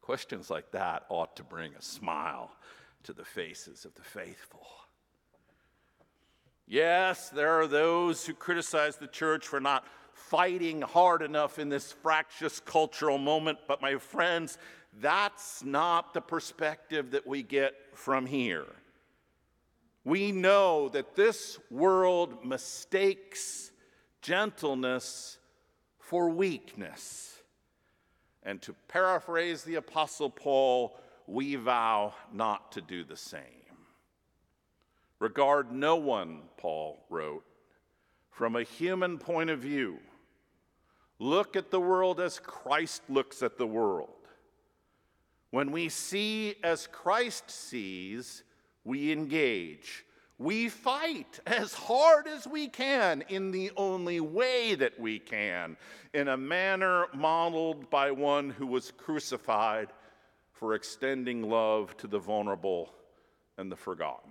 Questions 0.00 0.48
like 0.48 0.70
that 0.70 1.04
ought 1.08 1.34
to 1.36 1.42
bring 1.42 1.74
a 1.74 1.82
smile 1.82 2.52
to 3.02 3.12
the 3.12 3.24
faces 3.24 3.84
of 3.84 3.94
the 3.94 4.02
faithful. 4.02 4.66
Yes, 6.66 7.30
there 7.30 7.60
are 7.60 7.66
those 7.66 8.24
who 8.26 8.34
criticize 8.34 8.96
the 8.96 9.06
church 9.06 9.46
for 9.46 9.58
not 9.58 9.86
fighting 10.12 10.82
hard 10.82 11.22
enough 11.22 11.58
in 11.58 11.68
this 11.68 11.92
fractious 11.92 12.60
cultural 12.60 13.18
moment, 13.18 13.58
but 13.66 13.80
my 13.80 13.96
friends, 13.96 14.58
that's 15.00 15.64
not 15.64 16.12
the 16.12 16.20
perspective 16.20 17.10
that 17.12 17.26
we 17.26 17.42
get 17.42 17.74
from 17.94 18.26
here. 18.26 18.66
We 20.04 20.32
know 20.32 20.88
that 20.90 21.16
this 21.16 21.58
world 21.70 22.44
mistakes 22.44 23.72
gentleness 24.22 25.38
for 25.98 26.30
weakness. 26.30 27.42
And 28.42 28.62
to 28.62 28.74
paraphrase 28.88 29.62
the 29.62 29.76
Apostle 29.76 30.30
Paul, 30.30 30.98
we 31.26 31.56
vow 31.56 32.14
not 32.32 32.72
to 32.72 32.80
do 32.80 33.04
the 33.04 33.16
same. 33.16 33.42
Regard 35.18 35.72
no 35.72 35.96
one, 35.96 36.42
Paul 36.56 37.04
wrote, 37.10 37.44
from 38.30 38.56
a 38.56 38.62
human 38.62 39.18
point 39.18 39.50
of 39.50 39.58
view. 39.58 39.98
Look 41.18 41.56
at 41.56 41.70
the 41.70 41.80
world 41.80 42.20
as 42.20 42.38
Christ 42.38 43.02
looks 43.08 43.42
at 43.42 43.58
the 43.58 43.66
world. 43.66 44.10
When 45.50 45.72
we 45.72 45.88
see 45.88 46.54
as 46.62 46.86
Christ 46.86 47.50
sees, 47.50 48.44
we 48.84 49.10
engage. 49.10 50.04
We 50.38 50.68
fight 50.68 51.40
as 51.46 51.74
hard 51.74 52.28
as 52.28 52.46
we 52.46 52.68
can 52.68 53.24
in 53.28 53.50
the 53.50 53.72
only 53.76 54.20
way 54.20 54.76
that 54.76 54.98
we 54.98 55.18
can, 55.18 55.76
in 56.14 56.28
a 56.28 56.36
manner 56.36 57.06
modeled 57.12 57.90
by 57.90 58.12
one 58.12 58.50
who 58.50 58.66
was 58.66 58.92
crucified 58.92 59.88
for 60.52 60.74
extending 60.74 61.42
love 61.42 61.96
to 61.98 62.06
the 62.06 62.20
vulnerable 62.20 62.92
and 63.56 63.70
the 63.70 63.76
forgotten. 63.76 64.30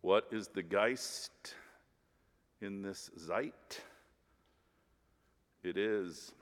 What 0.00 0.28
is 0.32 0.48
the 0.48 0.62
Geist 0.62 1.54
in 2.62 2.80
this 2.80 3.10
Zeit? 3.18 3.80
It 5.62 5.76
is, 5.76 6.32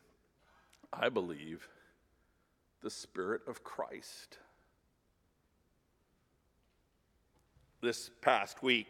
I 0.93 1.09
believe, 1.09 1.69
the 2.83 2.91
Spirit 2.91 3.43
of 3.49 3.65
Christ. 3.65 4.39
This 7.81 8.11
past 8.21 8.63
week, 8.63 8.89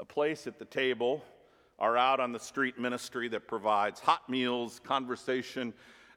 a 0.00 0.04
place 0.04 0.46
at 0.46 0.58
the 0.58 0.64
table, 0.64 1.24
our 1.78 1.96
out 1.96 2.20
on 2.20 2.32
the 2.32 2.38
street 2.38 2.78
ministry 2.78 3.28
that 3.28 3.48
provides 3.48 4.00
hot 4.00 4.28
meals, 4.28 4.80
conversation, 4.84 5.72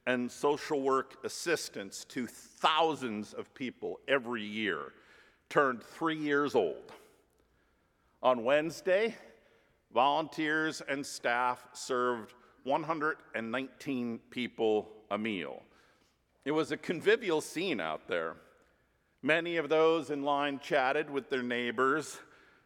and 0.05 0.31
social 0.31 0.81
work 0.81 1.17
assistance 1.23 2.05
to 2.05 2.27
thousands 2.27 3.33
of 3.33 3.53
people 3.53 3.99
every 4.07 4.43
year, 4.43 4.93
turned 5.49 5.83
three 5.83 6.17
years 6.17 6.55
old. 6.55 6.91
On 8.23 8.43
Wednesday, 8.43 9.15
volunteers 9.93 10.81
and 10.87 11.05
staff 11.05 11.63
served 11.73 12.33
119 12.63 14.19
people 14.29 14.89
a 15.09 15.17
meal. 15.17 15.61
It 16.45 16.51
was 16.51 16.71
a 16.71 16.77
convivial 16.77 17.41
scene 17.41 17.79
out 17.79 18.07
there. 18.07 18.35
Many 19.23 19.57
of 19.57 19.69
those 19.69 20.09
in 20.09 20.23
line 20.23 20.59
chatted 20.59 21.09
with 21.09 21.29
their 21.29 21.43
neighbors. 21.43 22.19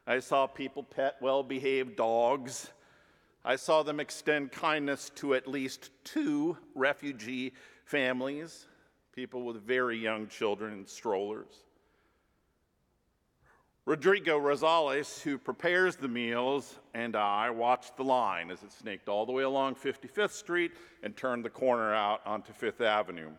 I 0.07 0.19
saw 0.19 0.47
people 0.47 0.83
pet 0.83 1.17
well 1.19 1.43
behaved 1.43 1.97
dogs. 1.97 2.71
I 3.43 3.57
saw 3.57 3.83
them 3.83 3.99
extend 3.99 4.53
kindness 4.53 5.11
to 5.15 5.35
at 5.35 5.47
least 5.47 5.89
two 6.05 6.57
refugee 6.73 7.53
families, 7.83 8.67
people 9.13 9.43
with 9.43 9.61
very 9.63 9.97
young 9.97 10.27
children 10.27 10.73
in 10.73 10.87
strollers. 10.87 11.65
Rodrigo 13.85 14.39
Rosales, 14.39 15.21
who 15.21 15.37
prepares 15.37 15.95
the 15.95 16.07
meals, 16.07 16.79
and 16.95 17.15
I 17.15 17.51
watched 17.51 17.97
the 17.97 18.03
line 18.03 18.49
as 18.49 18.63
it 18.63 18.71
snaked 18.71 19.09
all 19.09 19.27
the 19.27 19.31
way 19.31 19.43
along 19.43 19.75
55th 19.75 20.31
Street 20.31 20.71
and 21.03 21.15
turned 21.15 21.45
the 21.45 21.51
corner 21.51 21.93
out 21.93 22.21
onto 22.25 22.51
Fifth 22.51 22.81
Avenue. 22.81 23.29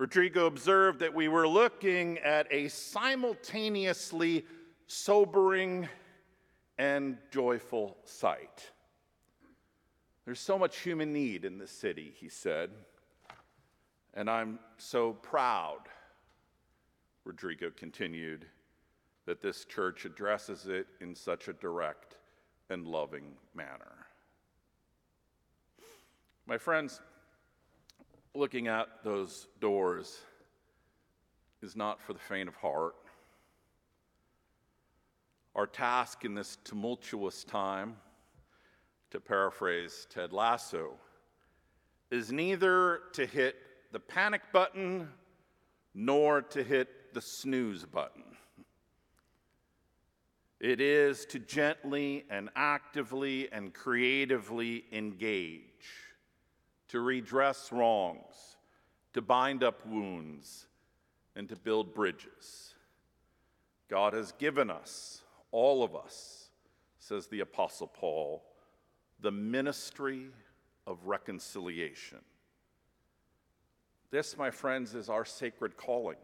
Rodrigo 0.00 0.46
observed 0.46 1.00
that 1.00 1.14
we 1.14 1.28
were 1.28 1.46
looking 1.46 2.16
at 2.20 2.50
a 2.50 2.68
simultaneously 2.68 4.46
sobering 4.86 5.86
and 6.78 7.18
joyful 7.30 7.98
sight. 8.04 8.70
There's 10.24 10.40
so 10.40 10.58
much 10.58 10.78
human 10.78 11.12
need 11.12 11.44
in 11.44 11.58
this 11.58 11.70
city, 11.70 12.14
he 12.16 12.30
said, 12.30 12.70
and 14.14 14.30
I'm 14.30 14.58
so 14.78 15.12
proud, 15.12 15.80
Rodrigo 17.26 17.68
continued, 17.68 18.46
that 19.26 19.42
this 19.42 19.66
church 19.66 20.06
addresses 20.06 20.66
it 20.66 20.86
in 21.02 21.14
such 21.14 21.48
a 21.48 21.52
direct 21.52 22.16
and 22.70 22.86
loving 22.86 23.34
manner. 23.54 24.06
My 26.46 26.56
friends, 26.56 27.02
looking 28.34 28.68
at 28.68 28.88
those 29.02 29.48
doors 29.60 30.20
is 31.62 31.76
not 31.76 32.00
for 32.00 32.12
the 32.12 32.18
faint 32.18 32.48
of 32.48 32.54
heart. 32.54 32.94
Our 35.54 35.66
task 35.66 36.24
in 36.24 36.34
this 36.34 36.58
tumultuous 36.64 37.44
time, 37.44 37.96
to 39.10 39.20
paraphrase 39.20 40.06
Ted 40.10 40.32
Lasso, 40.32 40.92
is 42.10 42.30
neither 42.30 43.00
to 43.14 43.26
hit 43.26 43.56
the 43.92 44.00
panic 44.00 44.42
button 44.52 45.08
nor 45.92 46.42
to 46.42 46.62
hit 46.62 47.12
the 47.12 47.20
snooze 47.20 47.84
button. 47.84 48.22
It 50.60 50.80
is 50.80 51.24
to 51.26 51.40
gently 51.40 52.26
and 52.30 52.50
actively 52.54 53.50
and 53.50 53.74
creatively 53.74 54.84
engage 54.92 55.69
to 56.90 57.00
redress 57.00 57.70
wrongs, 57.70 58.56
to 59.12 59.22
bind 59.22 59.62
up 59.62 59.86
wounds, 59.86 60.66
and 61.36 61.48
to 61.48 61.56
build 61.56 61.94
bridges. 61.94 62.74
God 63.88 64.12
has 64.12 64.32
given 64.32 64.70
us, 64.70 65.22
all 65.52 65.84
of 65.84 65.94
us, 65.94 66.50
says 66.98 67.28
the 67.28 67.40
Apostle 67.40 67.86
Paul, 67.86 68.42
the 69.20 69.30
ministry 69.30 70.26
of 70.86 71.06
reconciliation. 71.06 72.18
This, 74.10 74.36
my 74.36 74.50
friends, 74.50 74.94
is 74.96 75.08
our 75.08 75.24
sacred 75.24 75.76
calling. 75.76 76.18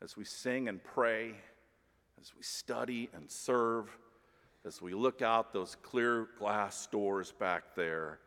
As 0.00 0.16
we 0.16 0.24
sing 0.24 0.68
and 0.68 0.82
pray, 0.82 1.32
as 2.20 2.32
we 2.36 2.42
study 2.42 3.08
and 3.12 3.28
serve, 3.28 3.98
as 4.64 4.80
we 4.80 4.94
look 4.94 5.22
out 5.22 5.52
those 5.52 5.76
clear 5.82 6.28
glass 6.38 6.86
doors 6.86 7.32
back 7.32 7.74
there, 7.74 8.20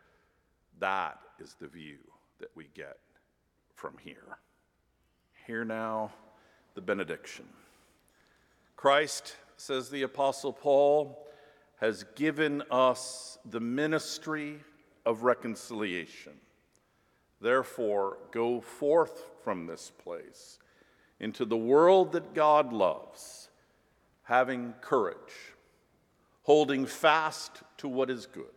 that 0.80 1.18
is 1.38 1.54
the 1.60 1.68
view 1.68 1.98
that 2.40 2.50
we 2.54 2.68
get 2.74 2.98
from 3.74 3.96
here. 4.02 4.38
Hear 5.46 5.64
now 5.64 6.12
the 6.74 6.80
benediction. 6.80 7.46
Christ, 8.76 9.36
says 9.56 9.88
the 9.88 10.02
Apostle 10.02 10.52
Paul, 10.52 11.26
has 11.80 12.04
given 12.14 12.62
us 12.70 13.38
the 13.50 13.60
ministry 13.60 14.60
of 15.06 15.22
reconciliation. 15.22 16.32
Therefore, 17.40 18.18
go 18.32 18.60
forth 18.60 19.24
from 19.42 19.66
this 19.66 19.92
place 20.02 20.58
into 21.20 21.44
the 21.44 21.56
world 21.56 22.12
that 22.12 22.34
God 22.34 22.72
loves, 22.72 23.48
having 24.22 24.74
courage, 24.80 25.54
holding 26.42 26.86
fast 26.86 27.62
to 27.78 27.88
what 27.88 28.10
is 28.10 28.26
good. 28.26 28.53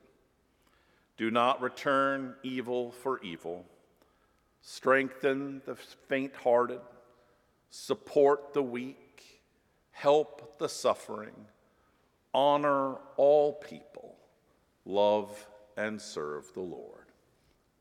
Do 1.17 1.31
not 1.31 1.61
return 1.61 2.35
evil 2.43 2.91
for 2.91 3.19
evil. 3.21 3.65
Strengthen 4.61 5.61
the 5.65 5.75
faint 5.75 6.35
hearted, 6.35 6.81
support 7.69 8.53
the 8.53 8.61
weak, 8.61 9.41
help 9.91 10.59
the 10.59 10.69
suffering, 10.69 11.33
honor 12.33 12.95
all 13.15 13.53
people, 13.53 14.15
love 14.85 15.47
and 15.75 15.99
serve 15.99 16.53
the 16.53 16.61
Lord. 16.61 17.05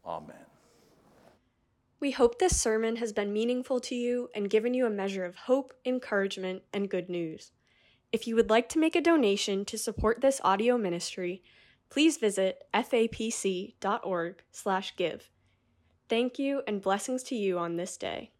Amen. 0.05 0.37
We 1.99 2.11
hope 2.12 2.38
this 2.38 2.61
sermon 2.61 2.96
has 2.96 3.12
been 3.12 3.33
meaningful 3.33 3.81
to 3.81 3.94
you 3.94 4.31
and 4.35 4.51
given 4.51 4.75
you 4.75 4.87
a 4.87 4.90
measure 4.90 5.25
of 5.25 5.35
hope, 5.35 5.72
encouragement, 5.85 6.62
and 6.72 6.90
good 6.90 7.09
news. 7.09 7.53
If 8.12 8.27
you 8.27 8.37
would 8.37 8.51
like 8.51 8.68
to 8.70 8.79
make 8.79 8.94
a 8.94 9.01
donation 9.01 9.64
to 9.64 9.79
support 9.79 10.20
this 10.20 10.40
audio 10.44 10.79
ministry, 10.79 11.42
please 11.88 12.16
visit 12.18 12.64
fapc.org/give. 12.75 13.81
Thank 16.09 16.38
you 16.38 16.62
and 16.66 16.81
blessings 16.81 17.22
to 17.25 17.35
you 17.35 17.59
on 17.59 17.77
this 17.77 17.96
day. 17.96 18.31